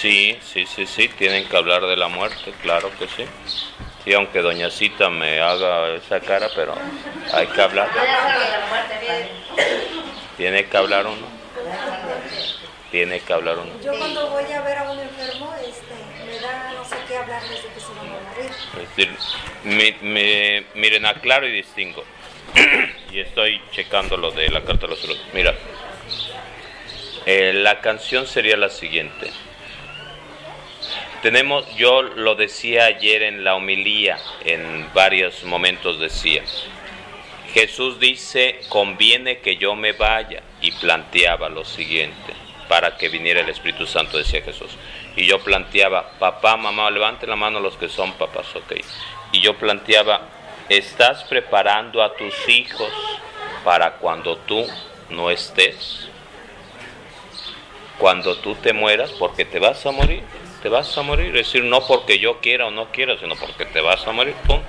Sí, 0.00 0.38
sí, 0.42 0.66
sí, 0.66 0.86
sí, 0.86 1.08
tienen 1.08 1.48
que 1.48 1.56
hablar 1.56 1.82
de 1.86 1.96
la 1.96 2.08
muerte, 2.08 2.52
claro 2.62 2.90
que 2.98 3.08
sí. 3.08 3.24
Sí, 4.04 4.12
aunque 4.12 4.40
doña 4.40 4.70
Cita 4.70 5.08
me 5.08 5.40
haga 5.40 5.94
esa 5.94 6.20
cara, 6.20 6.48
pero 6.54 6.74
hay 7.32 7.46
que 7.46 7.62
hablar. 7.62 7.88
Tiene 10.36 10.66
que 10.66 10.76
hablar 10.76 11.06
uno. 11.06 11.26
Tiene 12.90 13.20
que 13.20 13.32
hablar 13.32 13.58
uno. 13.58 13.72
Yo 13.82 13.96
cuando 13.98 14.28
voy 14.28 14.52
a 14.52 14.60
ver 14.60 14.78
a 14.78 14.90
un 14.90 15.00
enfermo, 15.00 15.54
este, 15.66 15.94
me 16.26 16.38
da 16.38 16.72
no 16.74 16.84
sé 16.84 16.96
qué 17.08 17.16
hablar 17.16 17.42
desde 17.42 17.68
que 17.68 17.80
se 17.80 17.92
va 17.94 18.00
a 18.00 18.04
morir. 18.04 18.50
Es 18.80 18.96
decir, 18.96 19.98
me, 20.02 20.64
miren, 20.74 21.06
aclaro 21.06 21.48
y 21.48 21.52
distingo. 21.52 22.04
y 23.10 23.20
estoy 23.20 23.60
checando 23.72 24.16
lo 24.16 24.30
de 24.30 24.50
la 24.50 24.62
carta 24.62 24.86
de 24.86 24.88
los 24.88 25.00
salud. 25.00 25.16
Mira, 25.32 25.54
eh, 27.26 27.52
la 27.54 27.80
canción 27.80 28.26
sería 28.26 28.56
la 28.56 28.68
siguiente. 28.68 29.30
Tenemos, 31.22 31.64
yo 31.76 32.02
lo 32.02 32.34
decía 32.34 32.84
ayer 32.84 33.22
en 33.22 33.44
la 33.44 33.54
homilía, 33.54 34.18
en 34.44 34.92
varios 34.92 35.42
momentos 35.44 35.98
decía, 35.98 36.42
Jesús 37.54 37.98
dice, 37.98 38.60
conviene 38.68 39.38
que 39.38 39.56
yo 39.56 39.74
me 39.74 39.92
vaya, 39.92 40.42
y 40.60 40.72
planteaba 40.72 41.48
lo 41.48 41.64
siguiente, 41.64 42.34
para 42.68 42.98
que 42.98 43.08
viniera 43.08 43.40
el 43.40 43.48
Espíritu 43.48 43.86
Santo, 43.86 44.18
decía 44.18 44.42
Jesús. 44.42 44.72
Y 45.16 45.24
yo 45.24 45.38
planteaba, 45.42 46.18
papá, 46.18 46.58
mamá, 46.58 46.90
levante 46.90 47.26
la 47.26 47.36
mano 47.36 47.58
los 47.58 47.76
que 47.78 47.88
son 47.88 48.12
papás, 48.14 48.54
ok. 48.54 48.72
Y 49.32 49.40
yo 49.40 49.56
planteaba, 49.56 50.28
¿estás 50.68 51.24
preparando 51.24 52.02
a 52.02 52.14
tus 52.16 52.34
hijos 52.50 52.92
para 53.64 53.92
cuando 53.92 54.36
tú 54.38 54.66
no 55.08 55.30
estés? 55.30 56.08
Cuando 57.98 58.36
tú 58.36 58.54
te 58.56 58.72
mueras, 58.72 59.12
porque 59.12 59.44
te 59.44 59.58
vas 59.58 59.84
a 59.86 59.92
morir 59.92 60.22
te 60.64 60.70
vas 60.70 60.96
a 60.96 61.02
morir. 61.02 61.26
Es 61.36 61.46
decir, 61.46 61.62
no 61.62 61.86
porque 61.86 62.18
yo 62.18 62.40
quiera 62.40 62.66
o 62.66 62.70
no 62.70 62.90
quiera, 62.90 63.18
sino 63.18 63.36
porque 63.36 63.66
te 63.66 63.82
vas 63.82 64.06
a 64.06 64.12
morir, 64.12 64.32
punto. 64.46 64.66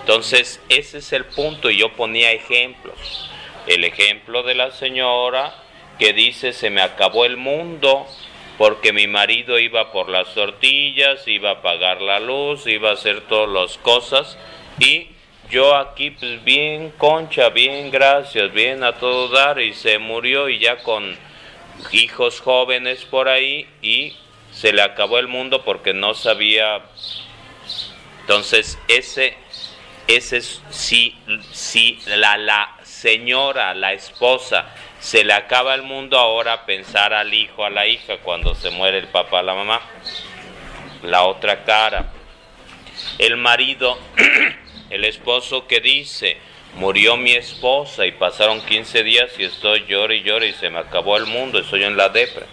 Entonces, 0.00 0.60
ese 0.68 0.98
es 0.98 1.12
el 1.12 1.24
punto 1.24 1.70
y 1.70 1.76
yo 1.76 1.92
ponía 1.92 2.32
ejemplos. 2.32 3.30
El 3.68 3.84
ejemplo 3.84 4.42
de 4.42 4.56
la 4.56 4.72
señora 4.72 5.54
que 6.00 6.12
dice, 6.12 6.52
se 6.52 6.68
me 6.68 6.82
acabó 6.82 7.26
el 7.26 7.36
mundo 7.36 8.08
porque 8.58 8.92
mi 8.92 9.06
marido 9.06 9.60
iba 9.60 9.92
por 9.92 10.08
las 10.08 10.34
tortillas, 10.34 11.28
iba 11.28 11.52
a 11.52 11.62
pagar 11.62 12.02
la 12.02 12.18
luz, 12.18 12.66
iba 12.66 12.90
a 12.90 12.94
hacer 12.94 13.20
todas 13.28 13.48
las 13.48 13.78
cosas 13.78 14.36
y 14.80 15.10
yo 15.48 15.76
aquí 15.76 16.10
pues 16.10 16.42
bien 16.42 16.92
concha, 16.98 17.50
bien 17.50 17.92
gracias, 17.92 18.52
bien 18.52 18.82
a 18.82 18.94
todo 18.94 19.28
dar 19.28 19.60
y 19.60 19.74
se 19.74 19.98
murió 20.00 20.48
y 20.48 20.58
ya 20.58 20.78
con 20.82 21.16
hijos 21.92 22.40
jóvenes 22.40 23.04
por 23.04 23.28
ahí 23.28 23.68
y 23.82 24.14
se 24.52 24.72
le 24.72 24.82
acabó 24.82 25.18
el 25.18 25.28
mundo 25.28 25.64
porque 25.64 25.92
no 25.94 26.14
sabía. 26.14 26.82
Entonces, 28.20 28.78
ese, 28.88 29.36
ese 30.06 30.40
si, 30.70 31.16
si 31.52 31.98
la, 32.06 32.36
la 32.38 32.76
señora, 32.82 33.74
la 33.74 33.92
esposa, 33.92 34.66
se 35.00 35.24
le 35.24 35.34
acaba 35.34 35.74
el 35.74 35.82
mundo 35.82 36.18
ahora 36.18 36.64
pensar 36.64 37.12
al 37.12 37.34
hijo, 37.34 37.64
a 37.64 37.70
la 37.70 37.86
hija, 37.86 38.18
cuando 38.18 38.54
se 38.54 38.70
muere 38.70 38.98
el 38.98 39.08
papá, 39.08 39.42
la 39.42 39.54
mamá. 39.54 39.80
La 41.02 41.24
otra 41.24 41.64
cara. 41.64 42.06
El 43.18 43.36
marido, 43.36 43.98
el 44.90 45.04
esposo 45.04 45.66
que 45.66 45.80
dice, 45.80 46.38
murió 46.76 47.16
mi 47.16 47.32
esposa 47.32 48.06
y 48.06 48.12
pasaron 48.12 48.60
15 48.60 49.02
días 49.02 49.30
y 49.38 49.44
estoy 49.44 49.84
llore 49.86 50.16
y 50.16 50.22
llore 50.22 50.48
y 50.48 50.52
se 50.52 50.70
me 50.70 50.78
acabó 50.78 51.16
el 51.16 51.26
mundo, 51.26 51.58
estoy 51.58 51.84
en 51.84 51.96
la 51.96 52.08
depre 52.08 52.46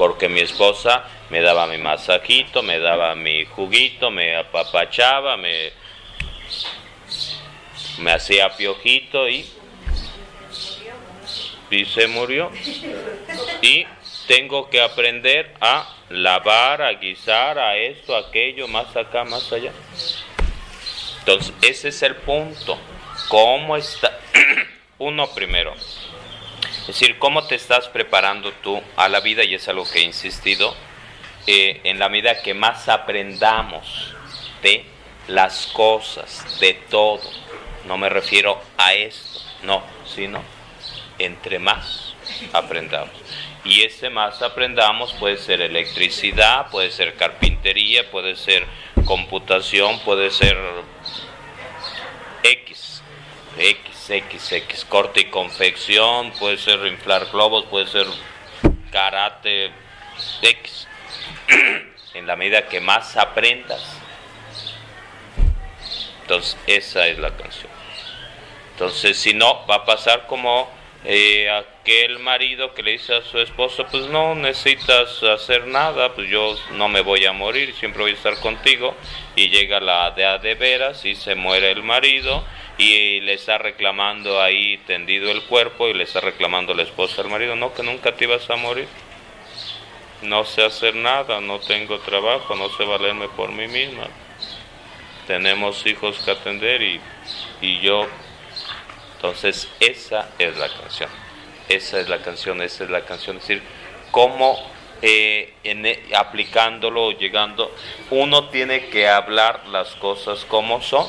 porque 0.00 0.30
mi 0.30 0.40
esposa 0.40 1.04
me 1.28 1.42
daba 1.42 1.66
mi 1.66 1.76
masajito, 1.76 2.62
me 2.62 2.78
daba 2.78 3.14
mi 3.14 3.44
juguito, 3.44 4.10
me 4.10 4.34
apapachaba, 4.34 5.36
me, 5.36 5.72
me 7.98 8.10
hacía 8.10 8.48
piojito 8.56 9.28
y, 9.28 9.44
y 11.70 11.84
se 11.84 12.06
murió. 12.06 12.50
Y 13.60 13.86
tengo 14.26 14.70
que 14.70 14.80
aprender 14.80 15.54
a 15.60 15.86
lavar, 16.08 16.80
a 16.80 16.94
guisar, 16.94 17.58
a 17.58 17.76
esto, 17.76 18.16
a 18.16 18.20
aquello, 18.20 18.68
más 18.68 18.96
acá, 18.96 19.24
más 19.24 19.52
allá. 19.52 19.72
Entonces, 21.20 21.54
ese 21.62 21.88
es 21.88 22.02
el 22.02 22.16
punto. 22.16 22.78
¿Cómo 23.28 23.76
está? 23.76 24.18
uno 24.98 25.28
primero. 25.30 25.74
Es 25.74 26.86
decir, 26.86 27.18
cómo 27.18 27.46
te 27.46 27.54
estás 27.54 27.88
preparando 27.88 28.52
tú 28.62 28.80
a 28.96 29.08
la 29.08 29.20
vida, 29.20 29.44
y 29.44 29.54
es 29.54 29.68
algo 29.68 29.84
que 29.90 30.00
he 30.00 30.02
insistido, 30.02 30.74
eh, 31.46 31.80
en 31.84 31.98
la 31.98 32.08
medida 32.08 32.42
que 32.42 32.54
más 32.54 32.88
aprendamos 32.88 34.14
de 34.62 34.84
las 35.28 35.66
cosas, 35.68 36.58
de 36.60 36.74
todo. 36.74 37.20
No 37.86 37.96
me 37.96 38.08
refiero 38.08 38.60
a 38.76 38.94
esto, 38.94 39.40
no, 39.62 39.82
sino 40.04 40.42
entre 41.18 41.58
más 41.58 42.14
aprendamos. 42.52 43.12
Y 43.64 43.82
ese 43.82 44.10
más 44.10 44.42
aprendamos 44.42 45.12
puede 45.14 45.36
ser 45.36 45.60
electricidad, 45.60 46.70
puede 46.70 46.90
ser 46.90 47.14
carpintería, 47.14 48.10
puede 48.10 48.36
ser 48.36 48.66
computación, 49.04 49.98
puede 50.00 50.30
ser 50.30 50.56
X, 52.42 53.02
X, 53.56 54.10
X, 54.10 54.52
X, 54.52 54.84
corte 54.88 55.20
y 55.20 55.24
confección, 55.26 56.32
puede 56.32 56.56
ser 56.56 56.86
inflar 56.86 57.26
globos, 57.30 57.66
puede 57.66 57.86
ser 57.86 58.06
karate, 58.90 59.70
X. 60.42 60.88
en 62.14 62.26
la 62.26 62.36
medida 62.36 62.66
que 62.68 62.80
más 62.80 63.16
aprendas, 63.16 63.82
entonces 66.22 66.56
esa 66.66 67.06
es 67.06 67.18
la 67.18 67.30
canción. 67.36 67.70
Entonces 68.72 69.18
si 69.18 69.34
no, 69.34 69.66
va 69.66 69.76
a 69.76 69.84
pasar 69.84 70.26
como 70.26 70.68
eh, 71.04 71.48
aquel 71.48 72.18
marido 72.18 72.74
que 72.74 72.82
le 72.82 72.92
dice 72.92 73.14
a 73.14 73.22
su 73.22 73.38
esposo, 73.38 73.86
pues 73.90 74.06
no 74.08 74.34
necesitas 74.34 75.22
hacer 75.22 75.66
nada, 75.66 76.14
pues 76.14 76.28
yo 76.28 76.54
no 76.72 76.88
me 76.88 77.00
voy 77.00 77.24
a 77.24 77.32
morir, 77.32 77.74
siempre 77.74 78.02
voy 78.02 78.10
a 78.10 78.14
estar 78.14 78.38
contigo, 78.40 78.94
y 79.34 79.48
llega 79.48 79.80
la 79.80 80.10
de 80.10 80.38
de 80.38 80.54
veras 80.54 81.04
y 81.06 81.14
se 81.14 81.34
muere 81.34 81.70
el 81.70 81.82
marido 81.82 82.44
y 82.76 83.20
le 83.20 83.34
está 83.34 83.56
reclamando 83.58 84.42
ahí 84.42 84.76
tendido 84.86 85.30
el 85.30 85.42
cuerpo 85.44 85.88
y 85.88 85.94
le 85.94 86.04
está 86.04 86.20
reclamando 86.20 86.74
la 86.74 86.82
esposa 86.82 87.22
al 87.22 87.30
marido, 87.30 87.56
no, 87.56 87.72
que 87.72 87.82
nunca 87.82 88.12
te 88.12 88.24
ibas 88.24 88.48
a 88.50 88.56
morir, 88.56 88.88
no 90.22 90.44
sé 90.44 90.64
hacer 90.64 90.94
nada, 90.94 91.40
no 91.40 91.60
tengo 91.60 91.98
trabajo, 92.00 92.54
no 92.56 92.68
sé 92.70 92.84
valerme 92.84 93.28
por 93.28 93.52
mí 93.52 93.66
misma, 93.68 94.06
tenemos 95.26 95.86
hijos 95.86 96.18
que 96.22 96.30
atender 96.30 96.82
y, 96.82 97.00
y 97.62 97.80
yo 97.80 98.06
entonces, 99.20 99.68
esa 99.80 100.30
es 100.38 100.56
la 100.56 100.70
canción. 100.70 101.10
Esa 101.68 102.00
es 102.00 102.08
la 102.08 102.22
canción, 102.22 102.62
esa 102.62 102.84
es 102.84 102.90
la 102.90 103.02
canción. 103.02 103.36
Es 103.36 103.46
decir, 103.46 103.62
cómo 104.10 104.58
eh, 105.02 105.52
e, 105.62 106.14
aplicándolo, 106.16 107.12
llegando, 107.12 107.70
uno 108.08 108.48
tiene 108.48 108.86
que 108.86 109.10
hablar 109.10 109.66
las 109.68 109.90
cosas 109.96 110.46
como 110.46 110.80
son. 110.80 111.06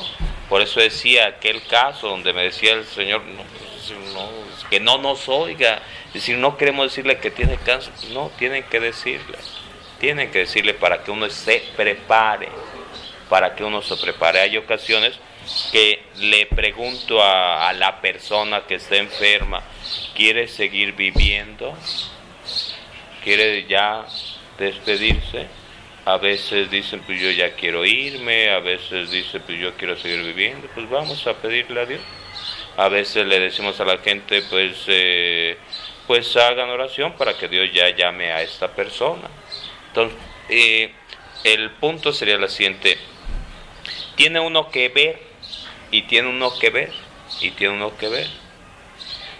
Por 0.50 0.60
eso 0.60 0.80
decía 0.80 1.26
aquel 1.26 1.66
caso 1.66 2.08
donde 2.08 2.34
me 2.34 2.42
decía 2.42 2.74
el 2.74 2.84
Señor, 2.84 3.22
pues, 3.22 4.64
que 4.68 4.78
no 4.78 4.98
nos 4.98 5.26
oiga. 5.30 5.80
Es 6.08 6.12
decir, 6.12 6.36
no 6.36 6.58
queremos 6.58 6.90
decirle 6.90 7.16
que 7.16 7.30
tiene 7.30 7.56
cáncer. 7.56 7.94
No, 8.10 8.30
tienen 8.38 8.62
que 8.64 8.78
decirle. 8.78 9.38
Tienen 9.98 10.30
que 10.30 10.40
decirle 10.40 10.74
para 10.74 11.02
que 11.02 11.10
uno 11.10 11.30
se 11.30 11.62
prepare. 11.74 12.50
Para 13.30 13.54
que 13.54 13.64
uno 13.64 13.80
se 13.80 13.96
prepare. 13.96 14.40
Hay 14.40 14.58
ocasiones 14.58 15.18
que 15.70 16.02
le 16.18 16.46
pregunto 16.46 17.22
a, 17.22 17.72
la 17.72 18.00
persona 18.00 18.62
que 18.66 18.76
está 18.76 18.96
enferma, 18.96 19.62
¿quiere 20.14 20.48
seguir 20.48 20.92
viviendo? 20.92 21.76
¿Quiere 23.24 23.66
ya 23.66 24.06
despedirse? 24.58 25.46
A 26.04 26.16
veces 26.16 26.70
dicen, 26.70 27.02
pues 27.06 27.20
yo 27.20 27.30
ya 27.30 27.54
quiero 27.54 27.84
irme, 27.84 28.50
a 28.50 28.58
veces 28.58 29.10
dicen, 29.10 29.42
pues 29.46 29.58
yo 29.58 29.74
quiero 29.74 29.96
seguir 29.96 30.22
viviendo, 30.22 30.68
pues 30.74 30.88
vamos 30.90 31.26
a 31.26 31.34
pedirle 31.34 31.80
a 31.80 31.86
Dios. 31.86 32.00
A 32.76 32.88
veces 32.88 33.26
le 33.26 33.38
decimos 33.38 33.78
a 33.80 33.84
la 33.84 33.98
gente, 33.98 34.42
pues, 34.42 34.84
eh, 34.88 35.56
pues 36.06 36.36
hagan 36.36 36.70
oración 36.70 37.12
para 37.12 37.36
que 37.36 37.48
Dios 37.48 37.70
ya 37.72 37.94
llame 37.94 38.32
a 38.32 38.42
esta 38.42 38.68
persona. 38.74 39.28
Entonces, 39.88 40.18
eh, 40.48 40.92
el 41.44 41.70
punto 41.72 42.12
sería 42.12 42.38
la 42.38 42.48
siguiente, 42.48 42.98
tiene 44.16 44.40
uno 44.40 44.70
que 44.70 44.88
ver 44.88 45.31
y 45.92 46.02
tiene 46.02 46.28
uno 46.28 46.58
que 46.58 46.70
ver, 46.70 46.92
y 47.40 47.52
tiene 47.52 47.74
uno 47.74 47.96
que 47.96 48.08
ver. 48.08 48.26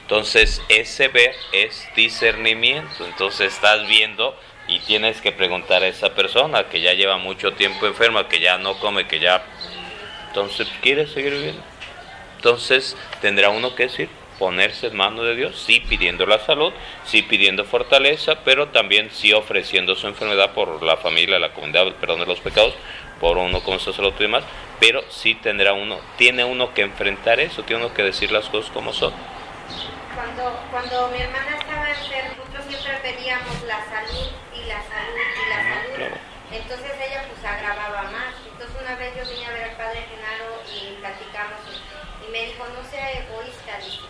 Entonces, 0.03 0.63
ese 0.69 1.09
ver 1.09 1.35
es 1.53 1.89
discernimiento. 1.97 3.05
Entonces, 3.07 3.55
estás 3.55 3.89
viendo 3.89 4.37
y 4.69 4.79
tienes 4.81 5.21
que 5.21 5.33
preguntar 5.33 5.83
a 5.83 5.89
esa 5.89 6.15
persona 6.15 6.65
que 6.69 6.81
ya 6.81 6.93
lleva 6.93 7.17
mucho 7.17 7.53
tiempo 7.55 7.87
enferma, 7.87 8.29
que 8.29 8.39
ya 8.39 8.59
no 8.59 8.79
come, 8.79 9.09
que 9.09 9.19
ya... 9.19 9.43
Entonces, 10.29 10.69
¿quieres 10.83 11.11
seguir 11.11 11.33
viviendo? 11.33 11.63
Entonces, 12.37 12.97
tendrá 13.21 13.51
uno 13.51 13.75
que 13.75 13.85
decir, 13.85 14.09
ponerse 14.39 14.89
en 14.89 14.97
manos 14.97 15.25
de 15.25 15.37
Dios, 15.37 15.63
sí 15.65 15.81
pidiendo 15.81 16.27
la 16.27 16.41
salud, 16.41 16.73
sí 17.05 17.23
pidiendo 17.23 17.65
fortaleza, 17.65 18.41
pero 18.45 18.69
también 18.69 19.11
sí 19.13 19.33
ofreciendo 19.33 19.95
su 19.95 20.09
enfermedad 20.09 20.53
por 20.53 20.83
la 20.83 20.97
familia, 20.97 21.39
la 21.39 21.53
comunidad, 21.53 21.87
el 21.87 21.95
perdón 21.95 22.21
de 22.21 22.27
los 22.27 22.41
pecados, 22.41 22.75
por 23.21 23.39
uno 23.39 23.63
como 23.63 23.79
sacerdote 23.79 24.25
y 24.25 24.27
demás, 24.27 24.45
pero 24.83 25.05
sí 25.11 25.37
tendrá 25.37 25.75
uno, 25.75 26.01
tiene 26.19 26.43
uno 26.43 26.75
que 26.75 26.83
enfrentar 26.83 27.39
eso, 27.39 27.63
tiene 27.63 27.85
uno 27.85 27.95
que 27.95 28.03
decir 28.03 28.33
las 28.33 28.49
cosas 28.49 28.69
como 28.73 28.93
son. 28.93 29.15
Cuando, 30.13 30.59
cuando 30.73 31.09
mi 31.15 31.23
hermana 31.23 31.57
estaba 31.57 31.89
enferma, 31.89 32.35
nosotros 32.35 32.67
siempre 32.67 32.99
pedíamos 32.99 33.63
la 33.63 33.79
salud 33.87 34.27
y 34.53 34.67
la 34.67 34.83
salud 34.83 35.27
y 35.39 35.49
la 35.49 35.63
salud. 35.63 36.19
Entonces 36.51 36.91
ella 36.99 37.23
pues 37.31 37.45
agravaba 37.47 38.11
más. 38.11 38.35
Entonces 38.45 38.77
una 38.83 38.97
vez 38.97 39.15
yo 39.15 39.23
vine 39.31 39.47
a 39.47 39.51
ver 39.53 39.65
al 39.71 39.77
padre 39.77 40.03
Genaro 40.11 40.51
y 40.67 40.99
platicamos 40.99 41.63
y 42.27 42.33
me 42.33 42.47
dijo, 42.47 42.67
no 42.67 42.83
sea 42.91 43.09
egoísta, 43.23 43.79
dice, 43.79 44.03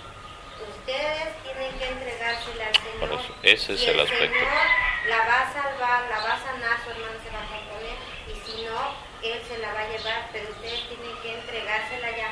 ustedes 0.57 1.37
tienen 1.45 1.71
que 1.77 1.85
entregársela 1.85 2.65
al 2.65 2.77
Señor. 2.81 2.99
Por 2.99 3.13
eso, 3.21 3.35
ese 3.43 3.75
es 3.75 3.83
el, 3.83 4.01
el 4.01 4.01
aspecto. 4.01 4.39
Señor 4.41 4.93
la 5.09 5.19
va 5.19 5.41
a 5.43 5.53
salvar, 5.53 6.09
la 6.09 6.19
va 6.23 6.33
a 6.33 6.41
sanar, 6.41 6.79
su 6.85 6.91
hermano 6.91 7.19
se 7.23 7.31
va 7.31 7.43
a 7.43 7.49
componer 7.51 7.97
y 8.31 8.35
si 8.39 8.63
no, 8.63 8.95
él 9.23 9.41
se 9.49 9.59
la 9.59 9.73
va 9.73 9.81
a 9.81 9.89
llevar, 9.89 10.29
pero 10.33 10.51
ustedes 10.51 10.87
tienen 10.89 11.17
que 11.23 11.35
entregársela 11.35 12.11
ya 12.11 12.31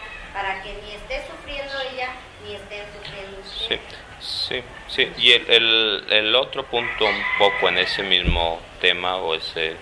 para 0.50 0.62
que 0.64 0.74
ni 0.82 0.94
esté 0.94 1.22
sufriendo 1.30 1.72
ella 1.92 2.08
ni 2.44 2.54
estén 2.56 2.84
sufriendo 2.92 3.38
ustedes. 3.38 3.80
Sí, 4.18 4.58
sí, 4.58 4.62
sí. 4.88 5.12
Y 5.16 5.32
el, 5.32 6.04
el, 6.10 6.34
otro 6.34 6.64
punto 6.64 7.04
un 7.04 7.22
poco 7.38 7.68
en 7.68 7.78
ese 7.78 8.02
mismo 8.02 8.60
tema 8.80 9.16
o 9.16 9.36
ese 9.36 9.76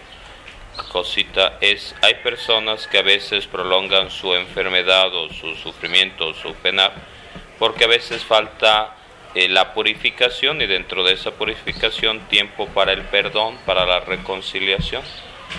cosita 0.92 1.56
es, 1.62 1.94
hay 2.02 2.16
personas 2.16 2.86
que 2.86 2.98
a 2.98 3.02
veces 3.02 3.46
prolongan 3.46 4.10
su 4.10 4.34
enfermedad 4.34 5.14
o 5.14 5.32
su 5.32 5.54
sufrimiento 5.56 6.28
o 6.28 6.34
su 6.34 6.52
pena 6.54 6.92
porque 7.58 7.84
a 7.84 7.88
veces 7.88 8.22
falta 8.22 8.94
eh, 9.34 9.48
la 9.48 9.72
purificación 9.72 10.60
y 10.60 10.66
dentro 10.66 11.02
de 11.02 11.14
esa 11.14 11.30
purificación 11.30 12.20
tiempo 12.28 12.68
para 12.68 12.92
el 12.92 13.02
perdón, 13.04 13.58
para 13.64 13.86
la 13.86 14.00
reconciliación. 14.00 15.02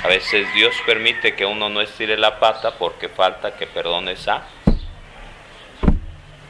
A 0.04 0.08
veces 0.08 0.54
Dios 0.54 0.76
permite 0.86 1.36
que 1.36 1.46
uno 1.46 1.68
no 1.68 1.82
estire 1.82 2.16
la 2.16 2.40
pata 2.40 2.76
porque 2.76 3.10
falta 3.10 3.56
que 3.58 3.66
perdones 3.66 4.28
a 4.28 4.48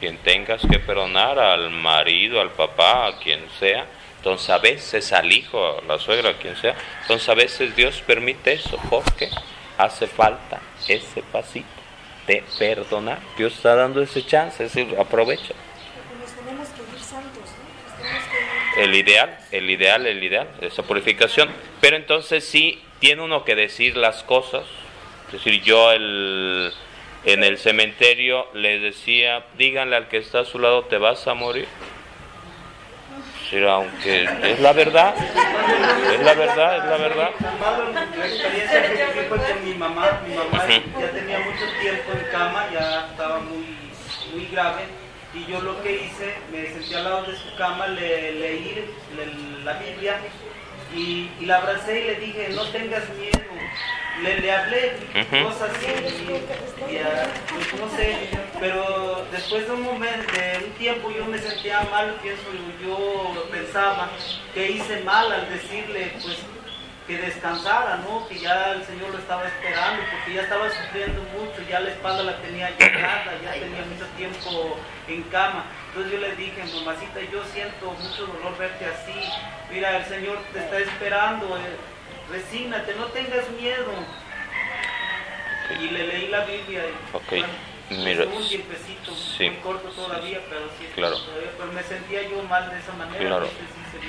quien 0.00 0.16
tengas 0.18 0.62
que 0.68 0.78
perdonar, 0.80 1.38
al 1.38 1.70
marido, 1.70 2.40
al 2.40 2.50
papá, 2.50 3.06
a 3.06 3.18
quien 3.18 3.48
sea. 3.60 3.86
Entonces 4.16 4.50
a 4.50 4.58
veces 4.58 5.12
al 5.12 5.30
hijo, 5.30 5.78
a 5.78 5.82
la 5.86 5.98
suegra, 5.98 6.30
a 6.30 6.34
quien 6.34 6.56
sea. 6.56 6.74
Entonces 7.02 7.28
a 7.28 7.34
veces 7.34 7.76
Dios 7.76 8.02
permite 8.04 8.54
eso 8.54 8.78
porque 8.88 9.28
hace 9.78 10.06
falta 10.06 10.60
ese 10.88 11.22
pasito 11.22 11.68
de 12.26 12.42
perdonar. 12.58 13.18
Dios 13.36 13.54
está 13.54 13.74
dando 13.74 14.02
ese 14.02 14.24
chance, 14.24 14.64
es 14.64 14.74
decir, 14.74 14.98
aprovecha. 14.98 15.54
El 18.76 18.94
ideal, 18.94 19.38
el 19.50 19.70
ideal, 19.70 20.06
el 20.06 20.22
ideal, 20.22 20.48
esa 20.60 20.82
purificación. 20.82 21.50
Pero 21.80 21.96
entonces 21.96 22.44
sí 22.44 22.82
tiene 22.98 23.22
uno 23.22 23.44
que 23.44 23.54
decir 23.54 23.96
las 23.96 24.22
cosas. 24.22 24.64
Es 25.26 25.32
decir, 25.32 25.62
yo 25.62 25.92
el, 25.92 26.72
en 27.24 27.44
el 27.44 27.58
cementerio 27.58 28.46
le 28.54 28.78
decía, 28.78 29.44
díganle 29.58 29.96
al 29.96 30.08
que 30.08 30.18
está 30.18 30.40
a 30.40 30.44
su 30.44 30.58
lado, 30.58 30.84
te 30.84 30.98
vas 30.98 31.26
a 31.26 31.34
morir. 31.34 31.68
aunque 33.68 34.24
es 34.24 34.60
la 34.60 34.72
verdad, 34.72 35.14
es 36.12 36.22
la 36.22 36.34
verdad, 36.34 36.76
es 36.78 36.84
la 36.84 36.96
verdad. 36.96 37.30
Con 39.28 39.64
mi 39.64 39.74
mamá, 39.74 40.20
mi 40.26 40.34
mamá 40.34 40.66
ya 40.68 41.10
tenía 41.12 41.38
mucho 41.40 41.64
tiempo 41.80 42.12
en 42.12 42.32
cama, 42.32 42.68
ya 42.72 43.08
estaba 43.10 43.40
muy, 43.40 43.66
muy 44.32 44.46
grave, 44.50 44.82
y 45.34 45.46
yo 45.46 45.60
lo 45.60 45.80
que 45.82 45.92
hice, 45.92 46.34
me 46.50 46.66
senté 46.66 46.96
al 46.96 47.04
lado 47.04 47.22
de 47.24 47.36
su 47.36 47.54
cama, 47.56 47.86
le 47.88 48.32
leí 48.32 48.84
la 49.64 49.74
Biblia 49.74 50.20
y, 50.94 51.30
la 51.44 51.58
abracé 51.58 52.00
y 52.00 52.04
le 52.04 52.14
dije, 52.16 52.48
no 52.50 52.64
tengas 52.70 53.08
miedo. 53.10 53.38
Le, 54.22 54.40
le 54.40 54.52
hablé 54.52 54.92
cosas 55.30 55.70
así, 55.70 55.86
y, 55.86 56.98
pues, 57.54 57.80
no 57.80 57.88
sé, 57.96 58.28
pero 58.58 59.24
después 59.32 59.66
de 59.66 59.72
un 59.72 59.82
momento, 59.82 60.30
de 60.32 60.66
un 60.66 60.72
tiempo 60.72 61.10
yo 61.10 61.24
me 61.24 61.38
sentía 61.38 61.80
mal, 61.90 62.18
pienso, 62.22 62.42
yo 62.84 63.48
pensaba 63.50 64.10
que 64.52 64.72
hice 64.72 65.00
mal 65.04 65.32
al 65.32 65.48
decirle, 65.48 66.12
pues, 66.22 66.36
que 67.10 67.16
descansara, 67.18 67.96
¿no? 68.08 68.28
Que 68.28 68.38
ya 68.38 68.72
el 68.72 68.84
Señor 68.84 69.10
lo 69.10 69.18
estaba 69.18 69.44
esperando, 69.46 70.02
porque 70.12 70.34
ya 70.34 70.42
estaba 70.42 70.70
sufriendo 70.70 71.22
mucho, 71.34 71.60
ya 71.68 71.80
la 71.80 71.90
espalda 71.90 72.22
la 72.22 72.36
tenía 72.36 72.70
llegada, 72.78 73.32
ya 73.42 73.52
tenía 73.52 73.84
mucho 73.84 74.06
tiempo 74.16 74.78
en 75.08 75.22
cama. 75.24 75.64
Entonces 75.90 76.12
yo 76.12 76.18
le 76.18 76.36
dije, 76.36 76.62
mamacita, 76.74 77.20
yo 77.32 77.42
siento 77.52 77.90
mucho 77.92 78.26
dolor 78.26 78.56
verte 78.58 78.84
así. 78.86 79.14
Mira, 79.72 79.96
el 79.98 80.04
Señor 80.04 80.38
te 80.52 80.60
está 80.60 80.78
esperando. 80.78 81.56
eh, 81.56 81.60
resígnate, 82.30 82.94
no 82.94 83.06
tengas 83.06 83.48
miedo. 83.50 83.92
Y 85.80 85.90
le 85.90 86.06
leí 86.06 86.28
la 86.28 86.44
Biblia. 86.44 86.82
Y, 86.86 87.16
Ok, 87.16 87.28
bueno, 87.30 88.04
mira, 88.04 88.24
un 88.24 88.48
tiempecito, 88.48 89.12
sí. 89.14 89.50
muy 89.50 89.58
corto 89.58 89.88
todavía, 89.88 90.40
pero 90.48 90.62
sí. 90.78 90.86
Claro. 90.94 91.16
todavía, 91.18 91.50
pero 91.58 91.72
me 91.72 91.82
sentía 91.82 92.22
yo 92.28 92.42
mal 92.44 92.70
de 92.70 92.78
esa 92.78 92.92
manera. 92.92 93.18
Claro. 93.24 93.48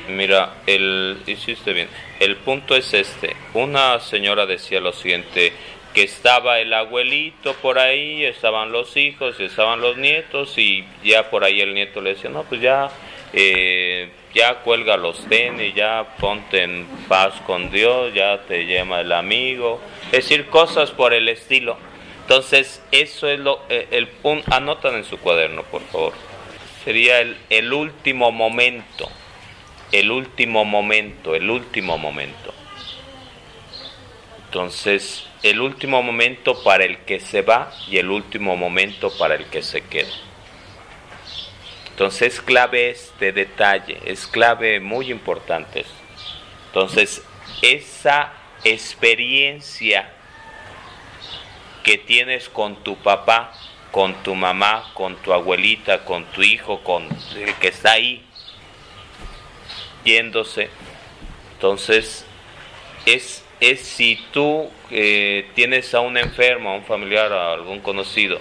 Mira, 0.07 0.53
el, 0.67 1.21
hiciste 1.25 1.73
bien. 1.73 1.89
El 2.19 2.37
punto 2.37 2.75
es 2.75 2.93
este. 2.93 3.35
Una 3.53 3.99
señora 3.99 4.45
decía 4.45 4.79
lo 4.79 4.91
siguiente, 4.93 5.53
que 5.93 6.03
estaba 6.03 6.59
el 6.59 6.73
abuelito 6.73 7.53
por 7.55 7.79
ahí, 7.79 8.23
estaban 8.23 8.71
los 8.71 8.95
hijos, 8.97 9.39
estaban 9.39 9.81
los 9.81 9.97
nietos 9.97 10.57
y 10.57 10.85
ya 11.03 11.29
por 11.29 11.43
ahí 11.43 11.61
el 11.61 11.73
nieto 11.73 12.01
le 12.01 12.15
decía, 12.15 12.29
no, 12.29 12.43
pues 12.43 12.61
ya, 12.61 12.89
eh, 13.33 14.09
ya 14.33 14.59
cuelga 14.59 14.97
los 14.97 15.25
tenis, 15.27 15.73
ya 15.75 16.15
ponte 16.19 16.63
en 16.63 16.85
paz 17.07 17.33
con 17.45 17.69
Dios, 17.71 18.13
ya 18.13 18.41
te 18.41 18.65
llama 18.65 19.01
el 19.01 19.11
amigo. 19.11 19.81
Es 20.05 20.23
decir, 20.23 20.47
cosas 20.47 20.91
por 20.91 21.13
el 21.13 21.27
estilo. 21.29 21.77
Entonces, 22.21 22.81
eso 22.91 23.27
es 23.27 23.39
lo, 23.39 23.61
eh, 23.69 23.87
el 23.91 24.07
punto, 24.07 24.45
anotan 24.53 24.95
en 24.95 25.03
su 25.03 25.17
cuaderno, 25.17 25.63
por 25.63 25.81
favor. 25.83 26.13
Sería 26.85 27.19
el, 27.19 27.37
el 27.49 27.73
último 27.73 28.31
momento 28.31 29.09
el 29.91 30.11
último 30.11 30.63
momento, 30.63 31.35
el 31.35 31.49
último 31.49 31.97
momento. 31.97 32.53
Entonces, 34.45 35.25
el 35.43 35.59
último 35.59 36.03
momento 36.03 36.63
para 36.63 36.85
el 36.85 36.99
que 36.99 37.19
se 37.19 37.41
va 37.41 37.71
y 37.87 37.97
el 37.97 38.09
último 38.09 38.55
momento 38.55 39.11
para 39.17 39.35
el 39.35 39.45
que 39.45 39.61
se 39.61 39.81
queda. 39.81 40.11
Entonces, 41.89 42.33
es 42.33 42.41
clave 42.41 42.89
este 42.89 43.31
detalle, 43.31 43.99
es 44.05 44.27
clave 44.27 44.79
muy 44.79 45.11
importante. 45.11 45.85
Entonces, 46.67 47.23
esa 47.61 48.33
experiencia 48.63 50.09
que 51.83 51.97
tienes 51.97 52.49
con 52.49 52.83
tu 52.83 52.95
papá, 52.97 53.53
con 53.91 54.13
tu 54.23 54.35
mamá, 54.35 54.91
con 54.93 55.15
tu 55.17 55.33
abuelita, 55.33 56.05
con 56.05 56.25
tu 56.25 56.41
hijo, 56.41 56.83
con 56.83 57.07
el 57.35 57.53
que 57.55 57.67
está 57.67 57.93
ahí, 57.93 58.23
yéndose. 60.03 60.69
Entonces, 61.53 62.25
es, 63.05 63.43
es 63.61 63.79
si 63.79 64.19
tú 64.33 64.69
eh, 64.89 65.49
tienes 65.55 65.93
a 65.93 66.01
un 66.01 66.17
enfermo, 66.17 66.71
a 66.71 66.75
un 66.75 66.83
familiar, 66.83 67.31
a 67.31 67.53
algún 67.53 67.79
conocido, 67.79 68.39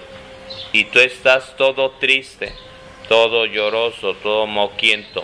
y 0.73 0.85
tú 0.85 0.99
estás 0.99 1.55
todo 1.55 1.91
triste, 1.91 2.53
todo 3.07 3.45
lloroso, 3.45 4.15
todo 4.15 4.47
moquiento, 4.47 5.23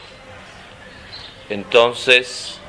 entonces 1.49 2.59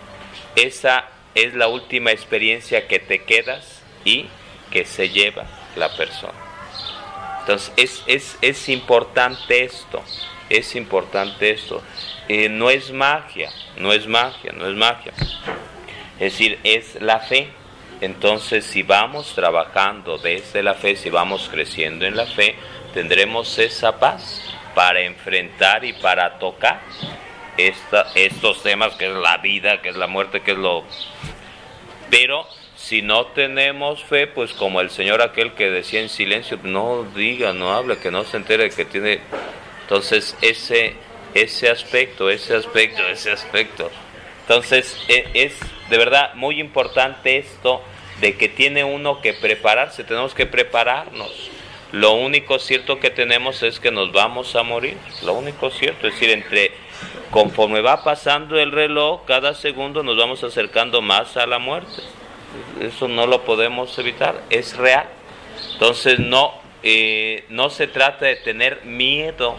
esa 0.57 1.07
es 1.35 1.55
la 1.55 1.69
última 1.69 2.11
experiencia 2.11 2.89
que 2.89 2.99
te 2.99 3.23
quedas 3.25 3.83
y 4.05 4.27
que 4.71 4.85
se 4.85 5.11
lleva 5.11 5.47
la 5.77 5.95
persona. 5.97 6.35
Entonces 7.41 7.73
es, 7.77 8.03
es, 8.07 8.39
es 8.43 8.69
importante 8.69 9.65
esto, 9.65 10.03
es 10.49 10.75
importante 10.77 11.51
esto. 11.51 11.83
Eh, 12.29 12.49
no 12.49 12.71
es 12.71 12.93
magia, 12.93 13.51
no 13.77 13.93
es 13.93 14.07
magia, 14.07 14.53
no 14.53 14.67
es 14.67 14.75
magia. 14.75 15.13
Es 16.21 16.33
decir, 16.33 16.59
es 16.65 17.01
la 17.01 17.21
fe. 17.21 17.49
Entonces, 18.01 18.65
si 18.65 18.83
vamos 18.83 19.35
trabajando 19.35 20.19
desde 20.19 20.63
la 20.63 20.75
fe, 20.75 20.97
si 20.97 21.11
vamos 21.11 21.49
creciendo 21.51 22.07
en 22.07 22.17
la 22.17 22.27
fe, 22.27 22.55
tendremos 22.95 23.59
esa 23.59 23.99
paz 23.99 24.43
para 24.75 25.01
enfrentar 25.01 25.85
y 25.85 25.93
para 25.93 26.39
tocar 26.39 26.81
esta, 27.57 28.07
estos 28.15 28.63
temas 28.63 28.95
que 28.95 29.07
es 29.07 29.13
la 29.13 29.39
vida, 29.39 29.83
que 29.83 29.89
es 29.89 29.97
la 29.97 30.07
muerte, 30.07 30.41
que 30.43 30.53
es 30.53 30.59
lo... 30.59 30.85
Pero 32.11 32.47
si 32.77 33.03
no 33.03 33.27
tenemos 33.27 34.05
fe, 34.05 34.29
pues 34.29 34.53
como 34.53 34.81
el 34.81 34.91
Señor 34.91 35.21
aquel 35.21 35.53
que 35.55 35.69
decía 35.69 36.01
en 36.01 36.09
silencio, 36.09 36.59
no 36.63 37.05
diga, 37.15 37.53
no 37.53 37.73
hable, 37.73 37.99
que 37.99 38.11
no 38.11 38.25
se 38.25 38.37
entere 38.37 38.71
que 38.71 38.85
tiene... 38.85 39.21
Entonces, 39.83 40.37
ese, 40.41 40.95
ese 41.35 41.69
aspecto, 41.69 42.31
ese 42.31 42.55
aspecto, 42.55 43.03
ese 43.09 43.33
aspecto. 43.33 43.91
Entonces, 44.43 45.03
e- 45.09 45.29
es 45.35 45.59
de 45.91 45.99
verdad 45.99 46.35
muy 46.35 46.61
importante 46.61 47.39
esto 47.39 47.83
de 48.21 48.37
que 48.37 48.49
tiene 48.49 48.85
uno 48.85 49.21
que 49.21 49.33
prepararse, 49.33 50.05
tenemos 50.05 50.35
que 50.35 50.47
prepararnos. 50.47 51.51
Lo 51.93 52.15
único 52.15 52.59
cierto 52.59 53.01
que 53.01 53.11
tenemos 53.11 53.63
es 53.63 53.81
que 53.81 53.91
nos 53.91 54.13
vamos 54.13 54.55
a 54.57 54.63
morir, 54.63 54.97
lo 55.23 55.33
único 55.33 55.71
cierto, 55.71 56.07
es 56.07 56.15
decir, 56.15 56.31
entre 56.31 56.73
conforme 57.31 57.81
va 57.81 58.05
pasando 58.05 58.59
el 58.59 58.73
reloj, 58.73 59.25
cada 59.25 59.55
segundo 59.55 60.03
nos 60.03 60.17
vamos 60.17 60.45
acercando 60.45 61.01
más 61.01 61.37
a 61.37 61.47
la 61.47 61.59
muerte. 61.59 62.03
Eso 62.81 63.09
no 63.09 63.27
lo 63.27 63.45
podemos 63.45 63.99
evitar, 63.99 64.43
es 64.51 64.77
real. 64.77 65.07
Entonces 65.73 66.19
no, 66.19 66.55
eh, 66.83 67.45
no 67.49 67.71
se 67.71 67.87
trata 67.87 68.27
de 68.27 68.37
tener 68.37 68.85
miedo 68.85 69.57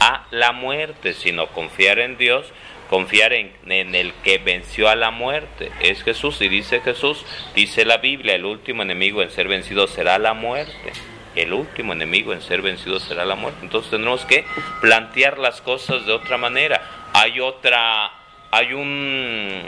a 0.00 0.26
la 0.30 0.52
muerte, 0.52 1.14
sino 1.14 1.48
confiar 1.48 1.98
en 1.98 2.16
Dios, 2.18 2.46
confiar 2.88 3.32
en, 3.32 3.52
en, 3.66 3.94
el 3.94 4.12
que 4.22 4.38
venció 4.38 4.88
a 4.88 4.96
la 4.96 5.10
muerte. 5.10 5.70
Es 5.80 6.02
Jesús 6.02 6.40
y 6.40 6.48
dice 6.48 6.80
Jesús, 6.80 7.24
dice 7.54 7.84
la 7.84 7.98
Biblia, 7.98 8.34
el 8.34 8.44
último 8.44 8.82
enemigo 8.82 9.22
en 9.22 9.30
ser 9.30 9.48
vencido 9.48 9.86
será 9.86 10.18
la 10.18 10.34
muerte. 10.34 10.92
El 11.34 11.52
último 11.52 11.92
enemigo 11.92 12.32
en 12.32 12.40
ser 12.40 12.62
vencido 12.62 13.00
será 13.00 13.24
la 13.24 13.34
muerte. 13.34 13.60
Entonces 13.62 13.90
tenemos 13.90 14.24
que 14.24 14.44
plantear 14.80 15.38
las 15.38 15.60
cosas 15.60 16.06
de 16.06 16.12
otra 16.12 16.38
manera. 16.38 16.80
Hay 17.12 17.40
otra, 17.40 18.12
hay 18.50 18.72
un, 18.72 19.62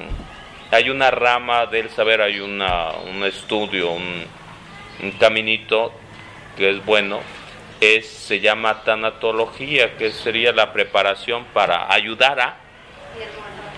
hay 0.70 0.90
una 0.90 1.10
rama 1.10 1.66
del 1.66 1.90
saber, 1.90 2.20
hay 2.20 2.38
una, 2.38 2.92
un 2.92 3.24
estudio, 3.24 3.90
un, 3.90 4.24
un 5.02 5.10
caminito 5.12 5.92
que 6.56 6.70
es 6.70 6.84
bueno, 6.84 7.20
es, 7.80 8.06
se 8.08 8.40
llama 8.40 8.82
tanatología, 8.84 9.96
que 9.96 10.10
sería 10.10 10.52
la 10.52 10.72
preparación 10.72 11.44
para 11.52 11.92
ayudar 11.92 12.40
a, 12.40 12.65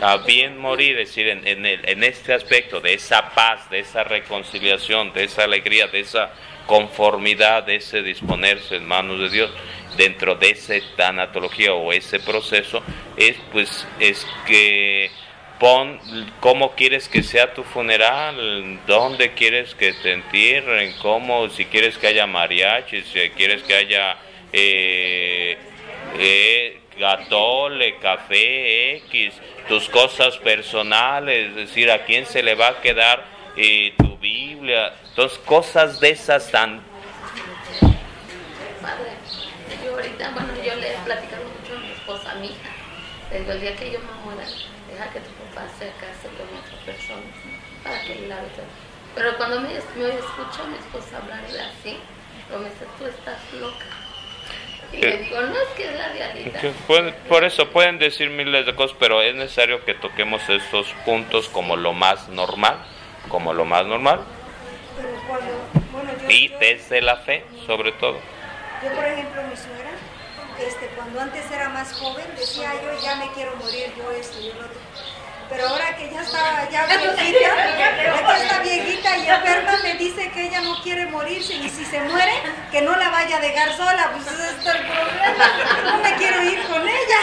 a 0.01 0.19
bien 0.19 0.59
morir, 0.59 0.99
es 0.99 1.09
decir, 1.09 1.29
en, 1.29 1.47
en, 1.47 1.67
el, 1.67 1.89
en, 1.89 2.05
este 2.05 2.33
aspecto 2.33 2.81
de 2.81 2.95
esa 2.95 3.31
paz, 3.31 3.69
de 3.71 3.81
esa 3.81 4.05
reconciliación, 4.05 5.13
de 5.13 5.25
esa 5.25 5.45
alegría, 5.45 5.89
de 5.89 6.01
esa 6.01 6.31
conformidad, 6.67 7.65
de 7.65 7.77
ese 7.77 8.03
disponerse 8.03 8.77
en 8.77 8.87
manos 8.87 9.19
de 9.19 9.31
Dios, 9.31 9.51
dentro 9.97 10.37
de 10.37 10.51
esa 10.51 10.75
tanatología 10.97 11.73
o 11.75 11.93
ese 11.93 12.21
proceso, 12.21 12.83
es 13.17 13.37
pues 13.51 13.87
es 13.99 14.27
que 14.47 15.11
pon 15.59 15.99
cómo 16.41 16.77
quieres 16.77 17.09
que 17.09 17.23
sea 17.23 17.53
tu 17.53 17.65
funeral, 17.65 18.79
dónde 18.87 19.33
quieres 19.33 19.75
que 19.75 19.93
te 19.93 20.13
entierren, 20.13 20.95
cómo, 21.03 21.49
si 21.49 21.65
quieres 21.65 21.99
que 21.99 22.07
haya 22.07 22.27
mariachi, 22.27 23.03
si 23.03 23.31
quieres 23.31 23.63
que 23.65 23.75
haya 23.75 24.17
eh, 24.53 25.59
eh, 26.19 26.78
gatole, 26.99 27.99
café, 27.99 28.97
X, 28.97 29.35
tus 29.69 29.89
cosas 29.89 30.37
personales, 30.39 31.51
es 31.51 31.55
decir, 31.55 31.91
a 31.91 32.05
quién 32.05 32.27
se 32.27 32.43
le 32.43 32.55
va 32.55 32.69
a 32.69 32.81
quedar 32.81 33.25
eh, 33.57 33.95
tu 33.97 34.19
Biblia, 34.19 34.95
entonces 35.09 35.39
cosas 35.39 36.01
de 36.01 36.11
esas 36.11 36.51
tan... 36.51 36.81
Padre, 38.83 39.13
yo 39.85 39.93
ahorita, 39.93 40.31
bueno, 40.31 40.49
yo 40.65 40.75
le 40.75 40.95
he 40.95 40.97
platicado 41.05 41.45
mucho 41.45 41.77
a 41.77 41.81
mi 41.81 41.93
esposa, 41.93 42.33
a 42.33 42.35
mi 42.37 42.47
hija, 42.49 42.71
le 43.31 43.39
el 43.39 43.61
día 43.61 43.77
que 43.77 43.93
yo 43.93 43.99
me 44.01 44.13
muera, 44.25 44.45
deja 44.91 45.13
que 45.13 45.21
tu 45.21 45.31
papá 45.31 45.67
se 45.79 45.87
case 46.01 46.29
con 46.37 46.47
otra 46.59 46.85
persona, 46.85 47.23
para 47.85 48.01
que 48.03 48.27
lave 48.27 48.49
todo. 48.57 48.67
Pero 49.15 49.37
cuando 49.37 49.61
me, 49.61 49.69
me 49.69 49.75
escucho 49.75 50.63
a 50.63 50.67
mi 50.67 50.79
esposa 50.79 51.19
hablar 51.19 51.45
así, 51.45 51.99
lo 52.51 52.59
me 52.59 52.71
dice, 52.71 52.87
tú 52.99 53.07
estás 53.07 53.39
loca. 53.61 54.08
Y 54.92 54.96
le 55.03 55.18
digo, 55.18 55.40
no 55.40 55.55
es 55.55 55.68
que 55.77 55.85
es 55.85 55.96
la 55.96 56.09
realidad. 56.09 56.61
Pueden, 56.87 57.14
por 57.29 57.44
eso 57.44 57.68
pueden 57.70 57.98
decir 57.98 58.31
miles 58.31 58.64
de 58.66 58.74
cosas, 58.74 58.96
pero 58.98 59.20
es 59.22 59.35
necesario 59.35 59.85
que 59.85 59.94
toquemos 59.94 60.48
estos 60.48 60.88
puntos 61.05 61.48
como 61.48 61.77
lo 61.77 61.92
más 61.92 62.29
normal, 62.29 62.77
como 63.29 63.53
lo 63.53 63.64
más 63.66 63.85
normal, 63.87 64.20
Pero 64.96 65.09
cuando, 65.29 65.46
bueno, 65.92 66.11
yo, 66.22 66.31
y 66.31 66.48
yo- 66.48 66.59
desde 66.59 67.03
la 67.03 67.16
fe, 67.16 67.44
sobre 67.66 67.92
todo. 67.92 68.18
yo, 68.83 68.90
por 68.92 69.05
ejemplo, 69.05 69.42
mi 69.42 69.57
suegra, 69.57 69.90
este, 70.66 70.87
cuando 70.96 71.20
antes 71.20 71.51
era 71.51 71.68
más 71.68 71.92
joven, 71.92 72.24
decía 72.37 72.72
yo 72.83 73.01
ya 73.03 73.16
me 73.16 73.31
quiero 73.33 73.55
morir, 73.57 73.92
yo 73.96 74.11
esto, 74.12 74.40
yo 74.40 74.55
lo 74.55 74.61
otro. 74.64 74.79
Pero 75.51 75.66
ahora 75.68 75.96
que 75.96 76.11
ya 76.11 76.20
está 76.22 76.68
ya 76.70 76.87
viejita, 76.87 77.79
ya 77.79 77.96
que 77.96 78.42
está 78.42 78.62
viejita 78.62 79.16
y 79.18 79.29
enferma, 79.29 79.72
me 79.83 79.94
dice 79.94 80.31
que 80.31 80.46
ella 80.46 80.61
no 80.62 80.83
quiere 80.83 81.07
morirse 81.07 81.55
y 81.55 81.68
si 81.70 81.85
se 81.85 82.01
muere, 82.03 82.33
que 82.71 82.83
no 82.83 82.97
la 82.97 83.11
vaya 83.11 83.37
a 83.39 83.41
dejar 83.41 83.73
sola, 83.77 84.11
pues 84.13 84.27
ese 84.27 84.51
es 84.51 84.67
el 84.67 84.87
problema. 84.87 85.45
No 85.85 85.99
me 85.99 86.15
quiero 86.17 86.43
ir 86.43 86.63
con 86.67 86.83
ella. 86.89 87.21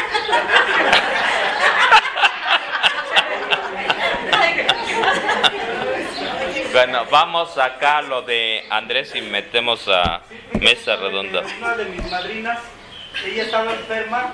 Bueno, 6.72 7.06
vamos 7.10 7.58
acá 7.58 8.00
a 8.00 8.02
lo 8.02 8.22
de 8.24 8.66
Andrés 8.70 9.16
y 9.16 9.22
metemos 9.22 9.88
a 9.88 10.22
mesa 10.60 10.98
redonda. 10.98 11.44
Una 11.60 11.76
de 11.78 11.86
mis 11.86 12.12
madrinas 12.12 12.60
ella 13.24 13.44
estaba 13.44 13.72
enferma 13.72 14.34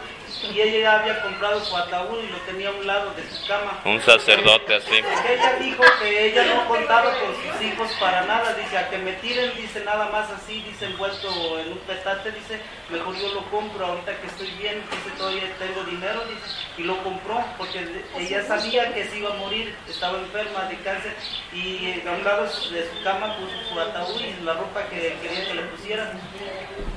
y 0.52 0.62
ella 0.62 0.80
ya 0.80 1.00
había 1.00 1.22
comprado 1.22 1.64
su 1.64 1.76
ataúd 1.76 2.24
y 2.24 2.28
lo 2.28 2.38
tenía 2.40 2.70
a 2.70 2.72
un 2.72 2.86
lado 2.86 3.14
de 3.14 3.24
su 3.30 3.48
cama. 3.48 3.82
Un 3.86 4.02
sacerdote 4.02 4.76
así. 4.76 4.96
Ella 5.30 5.56
dijo 5.60 5.84
que 6.02 6.26
ella 6.28 6.46
no 6.56 6.68
contaba 6.68 7.12
con 7.20 7.36
sus 7.36 7.62
hijos 7.62 7.92
para 8.00 8.24
nada, 8.24 8.54
dice, 8.54 8.78
a 8.78 8.90
que 8.90 8.98
me 8.98 9.14
tiren, 9.14 9.56
dice, 9.56 9.84
nada 9.84 10.10
más 10.10 10.30
así, 10.32 10.62
dice, 10.62 10.86
envuelto 10.86 11.60
en 11.60 11.74
un 11.74 11.80
petate, 11.80 12.32
dice, 12.32 12.60
mejor 12.90 13.16
yo 13.18 13.34
lo 13.34 13.42
compro, 13.50 13.86
ahorita 13.86 14.20
que 14.20 14.28
estoy 14.28 14.52
bien, 14.52 14.84
dice, 14.90 15.18
todavía 15.18 15.44
tengo 15.58 15.84
dinero, 15.84 16.22
dice, 16.26 16.42
y 16.78 16.84
lo 16.84 17.02
compró, 17.04 17.44
porque 17.58 17.86
ella 18.18 18.44
sabía 18.46 18.94
que 18.94 19.06
se 19.06 19.18
iba 19.18 19.32
a 19.32 19.38
morir, 19.38 19.76
estaba 19.90 20.18
enferma 20.20 20.64
de 20.70 20.76
cáncer, 20.78 21.16
y 21.54 22.02
a 22.08 22.12
un 22.12 22.24
lado 22.24 22.44
de 22.44 22.50
su 22.50 23.04
cama 23.04 23.38
puso 23.38 23.70
su 23.70 23.80
ataúd 23.80 24.22
y 24.22 24.44
la 24.44 24.54
ropa 24.54 24.84
que 24.90 25.16
quería 25.22 25.48
que 25.48 25.54
le 25.54 25.62
pusieran. 25.64 26.20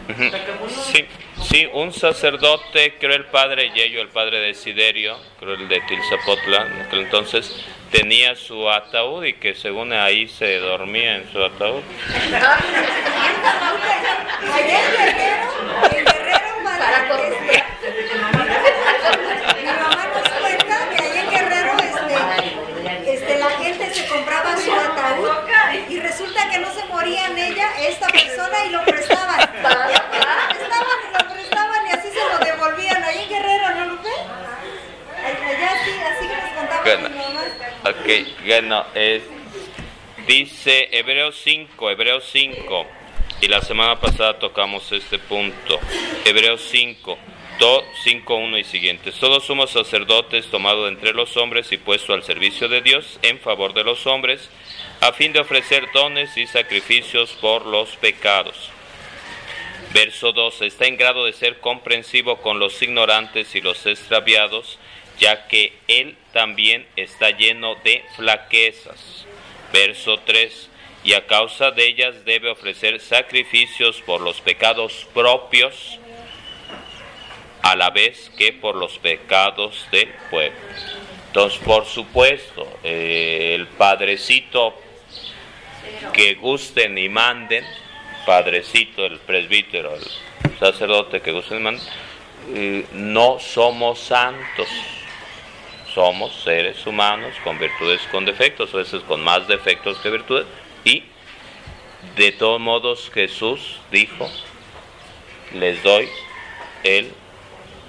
Ujú. 0.09 0.27
O 0.27 0.31
sea, 0.31 0.45
que 0.45 0.53
murió. 0.53 0.77
Sí, 0.77 1.07
sí, 1.43 1.69
un 1.73 1.93
sacerdote, 1.93 2.99
creo 2.99 3.17
el 3.17 3.24
padre 3.27 3.71
Yello, 3.75 4.01
el 4.01 4.09
padre 4.09 4.39
de 4.41 4.55
Siderio, 4.55 5.19
creo 5.39 5.55
el 5.55 5.69
de 5.69 5.81
Tilzapotla, 5.83 6.67
en 6.67 6.81
aquel 6.83 7.01
entonces 7.01 7.65
tenía 7.91 8.35
su 8.35 8.69
ataúd 8.69 9.25
y 9.25 9.35
que 9.35 9.55
según 9.55 9.93
ahí 9.93 10.27
se 10.29 10.59
dormía 10.59 11.17
en 11.17 11.31
su 11.33 11.43
ataúd. 11.43 11.83
Allá 14.53 14.81
en 14.81 14.93
Guerrero, 14.93 15.49
en 15.97 16.05
Guerrero, 16.05 16.61
madre, 16.63 16.85
Para 16.85 16.99
este, 16.99 17.09
corroborar. 17.09 17.65
mi 19.57 19.67
mamá 19.67 20.07
nos 20.15 20.29
cuenta 20.41 20.77
que 20.91 21.03
allá 21.03 21.21
en 21.23 21.31
Guerrero 21.31 21.73
este, 21.79 23.15
este, 23.15 23.39
la 23.39 23.51
gente 23.51 23.95
se 23.95 24.07
compraba 24.09 24.57
su 24.57 24.73
ataúd 24.73 25.29
y 25.89 26.01
resulta 26.01 26.51
que 26.51 26.59
no 26.59 26.73
se 26.73 26.85
morían 26.87 27.37
ella, 27.39 27.69
esta 27.81 28.07
persona 28.09 28.65
y 28.67 28.71
lo 28.71 28.85
prestaban. 28.85 29.41
Lo 29.41 29.47
prestaban 29.47 30.99
y 31.03 31.13
lo 31.13 31.33
prestaban 31.35 31.87
y 31.87 31.91
así 31.93 32.09
se 32.09 32.21
lo 32.21 32.39
devolvían. 32.45 33.03
Ahí 33.05 33.23
en 33.25 33.29
Guerrero, 33.29 33.71
¿no, 33.77 33.85
Lupe? 33.87 34.09
Allá 35.25 35.73
sí, 35.85 35.91
así 36.01 36.29
que 36.29 36.37
nos 36.37 36.51
contaba 36.51 36.83
Bueno. 36.83 37.09
pues, 37.09 37.11
mi 37.13 37.19
mamá. 37.35 37.43
Dice 40.27 40.89
Hebreos 40.93 41.41
5, 41.43 41.91
Hebreos 41.91 42.29
5, 42.31 42.87
y 43.41 43.49
la 43.49 43.63
semana 43.63 43.99
pasada 43.99 44.39
tocamos 44.39 44.93
este 44.93 45.19
punto. 45.19 45.81
Hebreos 46.27 46.61
5, 46.71 47.19
5, 48.05 48.35
1 48.35 48.59
y 48.59 48.65
siguientes. 48.65 49.15
Todos 49.15 49.45
somos 49.45 49.71
sacerdotes 49.71 50.47
tomado 50.51 50.85
de 50.85 50.91
entre 50.91 51.15
los 51.15 51.39
hombres 51.39 51.73
y 51.73 51.79
puesto 51.79 52.13
al 52.13 52.23
servicio 52.23 52.69
de 52.69 52.83
Dios 52.83 53.19
en 53.23 53.39
favor 53.39 53.73
de 53.73 53.85
los 53.85 54.07
hombres, 54.07 54.51
a 55.01 55.13
fin 55.13 55.33
de 55.33 55.41
ofrecer 55.41 55.89
dones 55.95 56.37
y 56.37 56.47
sacrificios 56.47 57.33
por 57.41 57.65
los 57.65 57.97
pecados. 57.97 58.71
Verso 59.95 60.33
2. 60.33 60.63
Está 60.63 60.87
en 60.87 60.99
grado 60.99 61.25
de 61.25 61.33
ser 61.33 61.61
comprensivo 61.61 62.43
con 62.43 62.59
los 62.59 62.83
ignorantes 62.83 63.55
y 63.55 63.63
los 63.63 63.87
extraviados, 63.87 64.79
ya 65.19 65.47
que 65.47 65.73
él 65.89 66.17
también 66.33 66.87
está 66.97 67.31
lleno 67.31 67.77
de 67.77 68.05
flaquezas. 68.17 69.27
Verso 69.73 70.19
3. 70.19 70.71
Y 71.05 71.13
a 71.15 71.27
causa 71.27 71.71
de 71.71 71.87
ellas 71.87 72.25
debe 72.25 72.51
ofrecer 72.51 73.01
sacrificios 73.01 74.01
por 74.03 74.21
los 74.21 74.41
pecados 74.41 75.07
propios, 75.13 75.99
a 77.63 77.77
la 77.77 77.91
vez 77.91 78.31
que 78.37 78.53
por 78.53 78.75
los 78.77 78.99
pecados 78.99 79.87
del 79.91 80.09
pueblo. 80.31 80.59
Entonces, 81.29 81.59
por 81.61 81.85
supuesto, 81.85 82.79
eh, 82.85 83.55
el 83.55 83.67
padrecito 83.67 84.75
que 86.13 86.35
gusten 86.35 86.97
y 86.97 87.09
manden, 87.09 87.65
padrecito, 88.25 89.05
el 89.05 89.19
presbítero, 89.19 89.95
el 89.97 90.59
sacerdote 90.59 91.21
que 91.21 91.33
gusten 91.33 91.59
y 91.59 91.61
manden, 91.63 91.87
eh, 92.55 92.87
no 92.93 93.39
somos 93.41 93.99
santos, 93.99 94.69
somos 95.95 96.35
seres 96.43 96.85
humanos 96.87 97.35
con 97.45 97.59
virtudes, 97.59 98.01
con 98.11 98.25
defectos, 98.25 98.75
a 98.75 98.79
veces 98.79 99.03
con 99.05 99.23
más 99.23 99.47
defectos 99.47 99.99
que 99.99 100.11
virtudes, 100.11 100.47
y 100.85 101.05
de 102.17 102.33
todos 102.33 102.61
modos 102.61 103.11
Jesús 103.15 103.81
dijo, 103.91 104.29
les 105.55 105.83
doy 105.83 106.09
el 106.83 107.13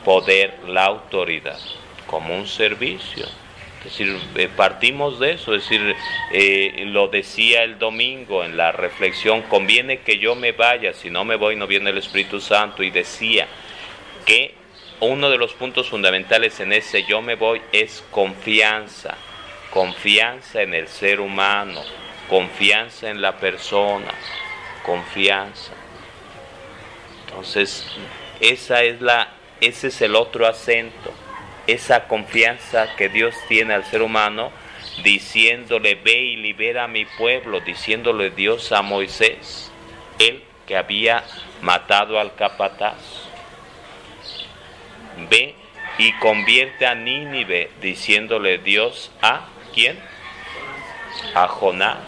poder, 0.03 0.53
la 0.67 0.85
autoridad, 0.85 1.59
como 2.05 2.35
un 2.35 2.47
servicio. 2.47 3.25
Es 3.79 3.91
decir, 3.91 4.17
eh, 4.35 4.49
partimos 4.55 5.19
de 5.19 5.33
eso, 5.33 5.53
es 5.53 5.63
decir, 5.63 5.95
eh, 6.31 6.85
lo 6.87 7.07
decía 7.07 7.63
el 7.63 7.77
domingo 7.77 8.43
en 8.43 8.57
la 8.57 8.71
reflexión, 8.71 9.43
conviene 9.43 9.99
que 9.99 10.17
yo 10.17 10.33
me 10.33 10.53
vaya, 10.53 10.93
si 10.93 11.11
no 11.11 11.23
me 11.23 11.35
voy 11.35 11.55
no 11.55 11.67
viene 11.67 11.91
el 11.91 11.97
Espíritu 11.99 12.39
Santo, 12.39 12.81
y 12.81 12.89
decía 12.89 13.47
que 14.25 14.55
uno 14.99 15.29
de 15.29 15.37
los 15.37 15.53
puntos 15.53 15.89
fundamentales 15.89 16.59
en 16.59 16.73
ese 16.73 17.03
yo 17.03 17.21
me 17.21 17.35
voy 17.35 17.61
es 17.71 18.03
confianza, 18.11 19.15
confianza 19.71 20.61
en 20.61 20.73
el 20.73 20.87
ser 20.87 21.19
humano, 21.19 21.81
confianza 22.29 23.09
en 23.09 23.21
la 23.21 23.37
persona, 23.37 24.13
confianza. 24.85 25.73
Entonces, 27.25 27.85
esa 28.39 28.83
es 28.83 29.01
la, 29.01 29.33
ese 29.61 29.87
es 29.87 30.01
el 30.01 30.15
otro 30.15 30.47
acento, 30.47 31.13
esa 31.67 32.07
confianza 32.07 32.95
que 32.95 33.09
Dios 33.09 33.35
tiene 33.47 33.73
al 33.73 33.85
ser 33.85 34.01
humano, 34.01 34.51
diciéndole, 35.03 35.95
ve 35.95 36.21
y 36.21 36.35
libera 36.37 36.85
a 36.85 36.87
mi 36.87 37.05
pueblo, 37.05 37.59
diciéndole 37.59 38.29
Dios 38.29 38.71
a 38.71 38.81
Moisés, 38.81 39.71
él 40.19 40.43
que 40.65 40.77
había 40.77 41.23
matado 41.61 42.19
al 42.19 42.35
capataz. 42.35 43.34
Ve 45.29 45.55
y 45.97 46.11
convierte 46.19 46.85
a 46.85 46.95
Nínive, 46.95 47.71
diciéndole 47.81 48.57
Dios 48.57 49.11
a 49.21 49.47
quién? 49.73 49.97
A 51.33 51.47
Jonás. 51.47 51.99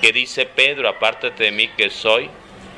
¿Qué 0.00 0.12
dice 0.12 0.46
Pedro? 0.46 0.88
Apártate 0.88 1.44
de 1.44 1.50
mí 1.50 1.68
que 1.68 1.90
soy 1.90 2.30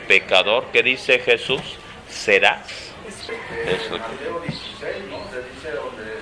pecador. 0.07 0.67
¿Qué 0.73 0.83
dice 0.83 1.19
Jesús? 1.19 1.61
Serás. 2.09 2.95
Eso. 3.07 3.99
Mateo 3.99 4.41
16, 4.41 5.11
donde 5.11 5.43
dice 5.51 5.71
donde 5.73 6.19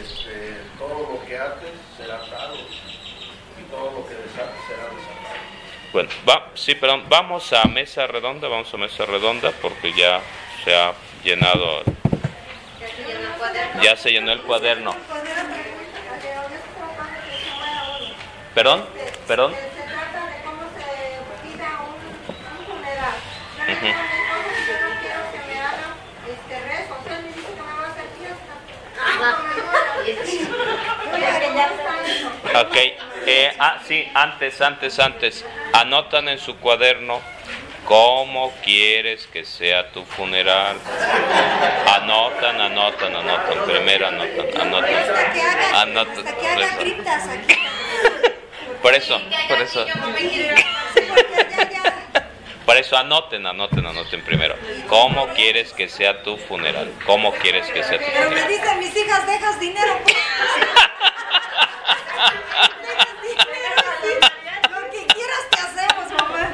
este, 0.00 0.56
todo 0.78 1.12
lo 1.12 1.26
que 1.26 1.38
ates 1.38 1.70
será 1.96 2.16
atado 2.16 2.56
y 2.56 3.70
todo 3.70 3.90
lo 3.90 4.08
que 4.08 4.14
desates 4.14 4.60
será 4.66 4.84
desatado. 4.84 5.60
Bueno, 5.92 6.08
va, 6.28 6.50
sí, 6.54 6.76
perdón, 6.76 7.04
vamos 7.08 7.52
a 7.52 7.64
mesa 7.64 8.06
redonda, 8.06 8.46
vamos 8.46 8.72
a 8.72 8.76
mesa 8.76 9.04
redonda 9.06 9.50
porque 9.60 9.92
ya 9.92 10.20
se 10.64 10.74
ha 10.74 10.92
llenado, 11.24 11.82
Ya 13.82 13.96
se 13.96 14.12
llenó 14.12 14.30
el 14.30 14.40
cuaderno. 14.42 14.94
Perdón, 18.54 18.86
perdón. 19.26 19.52
Se, 30.04 30.26
se 30.26 30.49
Ok, 32.60 32.76
eh, 33.26 33.52
ah, 33.58 33.78
sí, 33.86 34.06
antes, 34.14 34.60
antes, 34.60 34.98
antes, 34.98 35.44
anotan 35.72 36.28
en 36.28 36.38
su 36.38 36.56
cuaderno 36.56 37.20
cómo 37.84 38.52
quieres 38.62 39.26
que 39.28 39.44
sea 39.44 39.90
tu 39.92 40.04
funeral. 40.04 40.76
Anotan, 41.86 42.60
anotan, 42.60 43.14
anotan, 43.16 43.64
primero 43.66 44.06
anotan, 44.08 44.60
anotan. 44.60 45.04
Anotan, 45.74 46.24
por 48.82 48.94
eso. 48.94 49.20
Por 49.46 49.58
eso, 49.58 49.84
por 52.66 52.76
eso. 52.78 52.96
anoten, 52.96 53.46
anoten, 53.46 53.84
anoten 53.84 54.24
primero. 54.24 54.54
¿Cómo 54.88 55.28
quieres 55.34 55.72
que 55.74 55.86
sea 55.88 56.22
tu 56.22 56.38
funeral? 56.38 56.90
¿Cómo 57.04 57.32
quieres 57.34 57.66
que 57.66 57.82
sea 57.82 57.98
tu 57.98 58.04
Pero 58.06 58.30
me 58.30 58.36
funeral? 58.40 58.48
dicen 58.48 58.78
mis 58.78 58.96
hijas, 58.96 59.26
dejas 59.26 59.60
dinero. 59.60 59.98
pues. 60.04 60.16
Dejas 60.16 60.56
dinero, 60.56 60.78
sí. 60.86 62.09
Lo 64.70 64.90
que 64.90 65.06
quieras 65.06 65.44
te 65.50 65.58
hacemos, 65.60 66.12
mamá. 66.12 66.52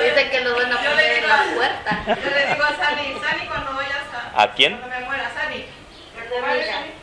Dice 0.00 0.30
que 0.30 0.40
lo 0.42 0.54
van 0.56 0.72
a 0.72 0.76
poner 0.76 1.18
en 1.18 1.28
la 1.28 1.44
puerta. 1.54 2.04
Yo 2.06 2.30
le 2.30 2.46
digo 2.46 2.64
a 2.64 2.76
Sani, 2.76 3.16
Sani 3.20 3.46
cuando 3.46 3.72
vayas 3.74 4.04
a... 4.12 4.42
¿A 4.42 4.52
quién? 4.52 4.76
Cuando 4.76 4.98
me 4.98 5.04
muera, 5.06 5.30
Sani. 5.34 5.66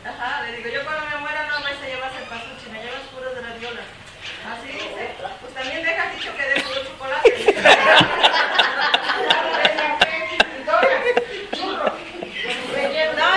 Ajá, 0.04 0.42
le 0.42 0.56
digo, 0.56 0.68
yo 0.68 0.84
cuando 0.84 1.04
me 1.06 1.16
muera 1.16 1.46
no 1.48 1.60
vais 1.62 1.82
a 1.82 1.86
llevar 1.86 2.12
el 2.16 2.24
pasuchi, 2.28 2.70
me 2.70 2.80
llevas 2.82 3.02
puros 3.12 3.34
de 3.34 3.42
las 3.42 3.58
violas. 3.58 3.84
Así 4.46 4.68
dice. 4.72 5.16
Pues 5.40 5.54
también 5.54 5.82
deja 5.82 6.06
dicho 6.14 6.36
que 6.36 6.42
de 6.42 6.60
puro 6.60 6.84
chocolate. 6.84 7.56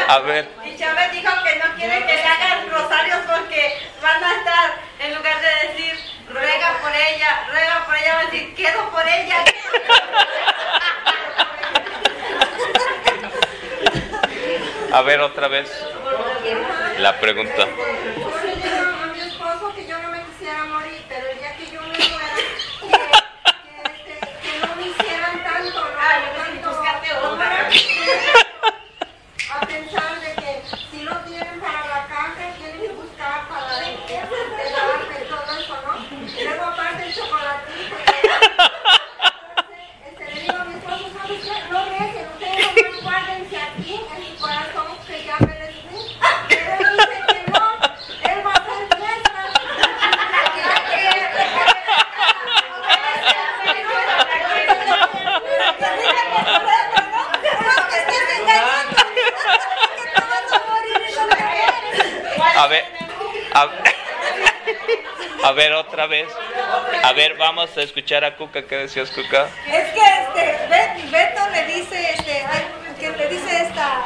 A 0.09 0.19
ver, 0.21 0.49
y 0.65 0.75
Chávez 0.75 1.11
dijo 1.11 1.31
que 1.43 1.55
no 1.59 1.75
quiere 1.75 1.99
que 1.99 2.15
le 2.15 2.23
hagan 2.23 2.48
rosarios 2.48 2.48
van 4.01 4.23
a 4.23 4.35
estar, 4.35 4.71
en 4.99 5.15
lugar 5.15 5.41
de 5.41 5.67
decir, 5.67 5.99
ruega 6.29 6.79
por 6.81 6.91
ella, 6.91 7.47
ruega 7.49 7.85
por 7.85 7.95
ella, 7.95 8.15
van 8.15 8.27
a 8.27 8.31
decir, 8.31 8.55
quedo 8.55 8.89
por 8.89 9.07
ella. 9.07 9.43
Quedo 9.43 9.53
por 9.61 9.81
ella. 9.81 10.29
a 14.91 15.01
ver 15.01 15.21
otra 15.21 15.47
vez 15.47 15.69
la 16.97 17.19
pregunta. 17.19 17.67
Vez. 66.07 66.27
A 67.03 67.13
ver, 67.13 67.35
vamos 67.37 67.69
a 67.77 67.81
escuchar 67.81 68.23
a 68.25 68.35
Cuca. 68.35 68.61
¿Qué 68.63 68.77
decías, 68.77 69.09
Cuca? 69.11 69.47
Es 69.67 69.89
que 69.93 70.01
este, 70.01 70.67
Bet- 70.69 71.09
Beto 71.11 71.49
le 71.51 71.65
dice, 71.65 72.11
este, 72.11 72.45
que 72.99 73.09
le 73.11 73.27
dice 73.29 73.61
esta 73.63 74.03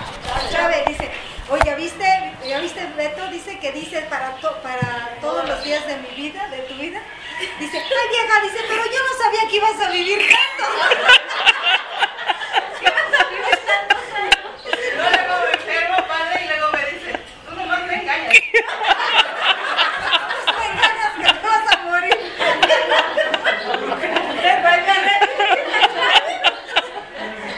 Chávez, 0.51 0.86
dice, 0.86 1.10
oye, 1.49 1.63
¿ya 1.65 1.75
viste, 1.75 2.34
ya 2.47 2.60
viste 2.60 2.86
Beto? 2.95 3.27
Dice 3.29 3.58
que 3.60 3.71
dice 3.71 4.01
para, 4.10 4.36
to- 4.38 4.62
para 4.62 5.17
todos 5.21 5.47
los 5.47 5.63
días 5.63 5.86
de 5.88 5.97
mi 5.97 6.10
vida, 6.10 6.47
de 6.49 6.60
tu 6.60 6.75
vida. 6.75 7.01
Dice, 7.60 7.77
ay 7.77 8.10
vieja, 8.10 8.41
dice, 8.43 8.60
pero 8.67 8.84
yo 8.86 8.99
no 9.01 9.13
sabía 9.23 9.49
que 9.49 9.56
ibas 9.58 9.79
a 9.82 9.89
vivir 9.91 10.19
tanto. 10.29 10.63
Yo 14.63 14.99
luego 15.10 15.34
me 15.45 15.51
enfermo, 15.53 15.97
padre, 16.08 16.41
y 16.43 16.47
luego 16.47 16.67
me 16.71 16.86
dice, 16.86 17.19
tú 17.49 17.56
nomás 17.56 17.84
me 17.88 17.95
engañas. 17.95 18.34
No 20.45 20.53
me 20.60 20.65
engañas 20.65 21.13
que 21.17 21.23
te 21.23 21.47
vas 21.47 21.65
a 21.73 21.77
morir. 21.84 22.17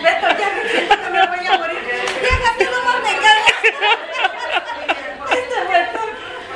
Beto, 0.04 0.28
ya 0.38 0.50
me 0.56 0.70
siento 0.70 0.96
que 1.02 1.10
me 1.10 1.28
voy 1.28 1.48
a 1.48 1.58
morir. 1.58 1.80
Vieja, 2.22 2.50
tú 2.58 2.64
nomás 2.66 2.98
me 3.04 3.10
engañas. 3.12 3.54
Este 5.32 5.60
Beto, 5.70 6.02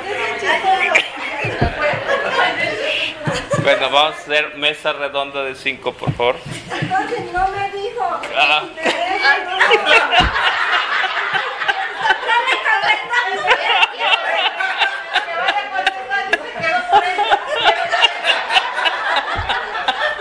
es 0.08 0.40
chistoso. 0.40 1.80
Hacer 4.40 4.56
mesa 4.56 4.94
redonda 4.94 5.44
de 5.44 5.54
cinco, 5.54 5.92
por 5.92 6.10
favor. 6.14 6.36
Entonces 6.70 7.30
no 7.30 7.46
me 7.48 7.70
dijo. 7.72 8.20
Ah. 8.34 8.62
Si 8.62 8.74
te 8.74 8.84
deja, 8.84 9.38
no. 9.44 9.58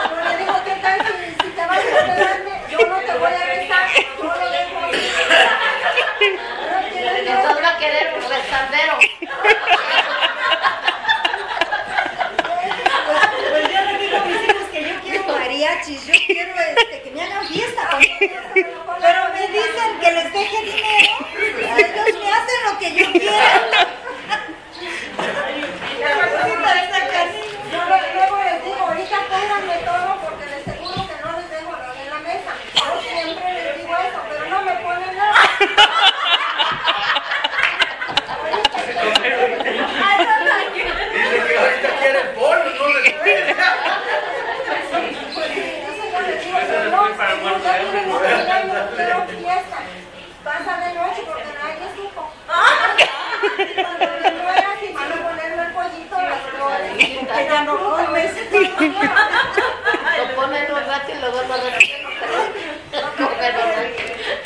Pero 0.10 0.24
le 0.30 0.38
digo, 0.38 0.56
¿qué 0.66 0.76
tal 0.82 1.00
si, 1.00 1.14
si 1.42 1.50
te 1.52 1.66
vas 1.66 1.78
a 1.78 1.82
esperarme? 1.82 2.62
Yo 2.70 2.78
no 2.88 2.98
te 3.00 3.14
voy 3.14 3.32
a 3.32 3.46
besar, 3.46 3.88
yo 4.18 4.24
lo 4.26 4.50
dejo 4.52 4.80
así. 4.84 5.12
No 6.70 6.90
quiero 6.92 7.16
yo. 7.24 7.32
Entonces 7.32 7.64
va 7.64 7.70
a 7.70 7.78
querer 7.78 8.14
un 8.16 8.22
rezandero. 8.30 8.98
Pues 13.50 13.64
yo 13.74 13.82
le 13.82 13.98
digo 13.98 14.18
a 14.18 14.20
mis 14.26 14.42
hijos 14.44 14.68
que 14.72 14.80
yo 14.90 14.96
quiero 15.02 15.24
mariachis, 15.90 16.06
yo 16.06 16.14
quiero 16.26 16.54
este, 16.62 17.02
que 17.02 17.12
me 17.12 17.22
hagan 17.24 17.48
fiesta. 17.48 17.90
Pero 19.02 19.34
me 19.34 19.48
dicen 19.48 20.00
que 20.02 20.12
les 20.12 20.34
deje 20.34 20.62
dinero, 20.64 21.16
ellos 21.78 22.20
me 22.22 22.32
hacen 22.32 22.60
lo 22.66 22.80
que 22.80 22.94
yo 22.96 23.12
quiero. 23.12 23.36
Necesita 26.00 26.84
esta 26.84 27.08
cariño. 27.08 27.60
Yo 27.72 27.78
lo- 27.86 28.14
luego 28.14 28.44
les 28.44 28.64
digo, 28.64 28.78
ahorita 28.88 29.18
pónganme 29.30 29.76
todo 29.86 30.18
porque 30.24 30.46
les 30.48 30.64
seguro 30.64 31.08
que 31.08 31.16
no 31.24 31.40
les 31.40 31.50
dejo 31.50 31.72
nada 31.72 32.02
en 32.02 32.10
la 32.10 32.20
mesa. 32.20 32.52
Yo 32.76 33.02
siempre 33.02 33.54
les 33.54 33.78
digo 33.78 33.94
eso, 33.98 34.20
pero 34.30 34.46
no 34.50 34.62
me 34.64 34.72
ponen 34.76 35.16
nada. 35.18 35.36
Dice 40.10 41.38
que 41.48 41.58
ahorita 41.58 41.90
quiere 42.00 42.20
pollo, 42.36 42.70
no 42.80 42.88
le 43.00 43.12
puede. 43.12 43.52
Eso 43.52 43.58
yo 46.12 46.20
les 46.22 46.44
digo, 46.44 46.58
pero 46.68 46.84
no, 46.90 47.08
si 47.08 47.14
ya 47.64 47.74
tienen 47.80 48.12
este 48.12 48.52
año, 48.52 48.74
quiero 48.96 49.18
fiesta. 49.28 49.78
Pasa 50.44 50.78
de 50.80 50.94
noche 50.94 51.22
porque 51.26 51.52
nadie 51.62 51.88
supo. 51.96 52.32
Cuando 52.48 54.06
me 54.24 54.32
muera, 54.42 54.70
si 54.80 54.88
van 54.94 55.12
a 55.12 55.16
ponerme 55.16 55.64
el 55.64 55.72
pollito, 55.74 56.16
las 56.22 56.42
flores. 56.50 56.92
Que 56.98 57.46
ya 57.46 57.62
no 57.64 57.74
comes. 57.78 58.32
Lo 60.18 60.36
ponen 60.36 60.72
un 60.72 60.86
rato 60.88 61.12
y 61.12 61.16
luego 61.20 61.42
lo 61.44 61.56
retiran. 61.70 62.12
Comer 63.18 63.56
un 63.56 63.72
rato. 63.72 63.96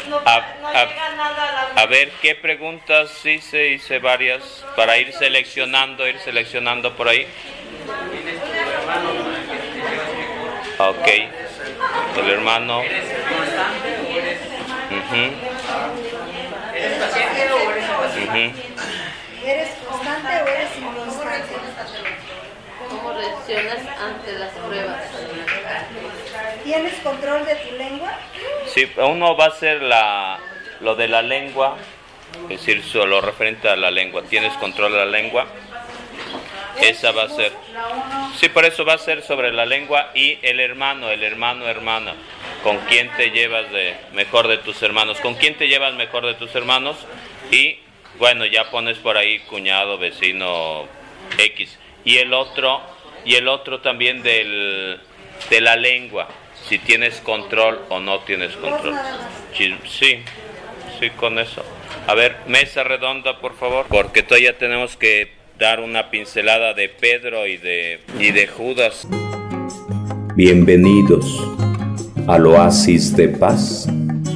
No, 0.10 0.18
A- 0.26 0.46
no 0.62 0.68
a- 0.68 0.86
llega 0.86 1.10
nada 1.16 1.44
a 1.44 1.74
la 1.76 1.82
A 1.82 1.86
ver, 1.86 2.12
¿qué 2.24 2.36
preguntas 2.36 3.26
hice? 3.26 3.72
Hice 3.72 4.00
varias 4.00 4.64
para 4.78 4.98
ir 4.98 5.12
seleccionando, 5.12 6.08
ir 6.08 6.18
seleccionando 6.20 6.96
por 6.96 7.10
ahí. 7.10 7.28
Ok. 10.78 11.08
El 12.18 12.30
hermano. 12.30 12.80
Ujú, 12.80 12.86
ujú. 18.24 18.54
¿Eres 19.46 19.70
constante 19.86 20.42
o 20.44 20.48
eres 20.48 20.78
inconstante? 20.78 21.56
¿Cómo 22.90 23.12
reaccionas 23.12 23.80
ante 24.00 24.32
las 24.40 24.52
pruebas? 24.54 25.02
¿Tienes 26.64 26.94
control 27.02 27.46
de 27.46 27.56
tu 27.56 27.76
lengua? 27.76 28.18
Sí, 28.68 28.90
uno 28.96 29.36
va 29.36 29.46
a 29.46 29.48
hacer 29.50 29.82
la, 29.82 30.40
lo 30.80 30.96
de 30.96 31.10
la 31.10 31.22
lengua, 31.22 31.78
es 32.44 32.60
decir, 32.60 32.84
solo 32.84 33.22
referente 33.22 33.70
a 33.70 33.76
la 33.76 33.92
lengua. 33.92 34.24
¿Tienes 34.24 34.54
control 34.54 34.92
de 34.92 34.98
la 35.00 35.06
lengua? 35.06 35.48
Esa 36.82 37.12
va 37.12 37.24
a 37.24 37.30
ser. 37.30 37.52
Sí, 38.40 38.50
por 38.50 38.66
eso 38.66 38.84
va 38.84 38.94
a 38.94 38.98
ser 38.98 39.22
sobre 39.22 39.54
la 39.54 39.66
lengua 39.66 40.12
y 40.14 40.38
el 40.42 40.60
hermano, 40.60 41.10
el 41.10 41.24
hermano, 41.24 41.68
hermana. 41.68 42.14
¿Con 42.64 42.78
quién 42.90 43.12
te 43.16 43.32
llevas 43.32 43.72
de 43.72 43.96
mejor 44.14 44.48
de 44.48 44.58
tus 44.58 44.82
hermanos? 44.82 45.20
¿Con 45.20 45.36
quién 45.36 45.56
te 45.56 45.68
llevas 45.68 45.94
mejor 45.94 46.26
de 46.26 46.34
tus 46.34 46.54
hermanos? 46.56 46.98
Y 47.52 47.78
bueno, 48.18 48.46
ya 48.46 48.70
pones 48.70 48.98
por 48.98 49.18
ahí 49.18 49.40
cuñado, 49.40 49.98
vecino 49.98 50.88
X. 51.38 51.78
Y 52.06 52.18
el 52.18 52.34
otro, 52.34 52.82
y 53.26 53.36
el 53.36 53.48
otro 53.48 53.82
también 53.82 54.24
del, 54.24 55.00
de 55.50 55.62
la 55.62 55.76
lengua, 55.76 56.28
si 56.68 56.80
tienes 56.80 57.20
control 57.22 57.82
o 57.90 58.00
no 58.00 58.20
tienes 58.20 58.56
control. 58.56 58.96
sí, 59.56 60.24
sí, 61.00 61.10
con 61.12 61.40
eso. 61.40 61.64
A 62.08 62.16
ver, 62.16 62.36
mesa 62.48 62.84
redonda, 62.84 63.40
por 63.40 63.56
favor, 63.56 63.86
porque 63.90 64.24
todavía 64.24 64.58
tenemos 64.58 64.98
que 64.98 65.32
dar 65.58 65.80
una 65.80 66.10
pincelada 66.10 66.74
de 66.74 66.90
Pedro 66.90 67.48
y 67.48 67.58
de, 67.58 68.00
y 68.20 68.32
de 68.32 68.48
Judas. 68.48 69.08
Bienvenidos 70.36 71.26
al 72.28 72.48
oasis 72.48 73.16
de 73.16 73.30
paz 73.30 73.88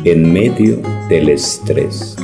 en 0.05 0.31
medio 0.31 0.77
del 1.09 1.29
estrés. 1.29 2.15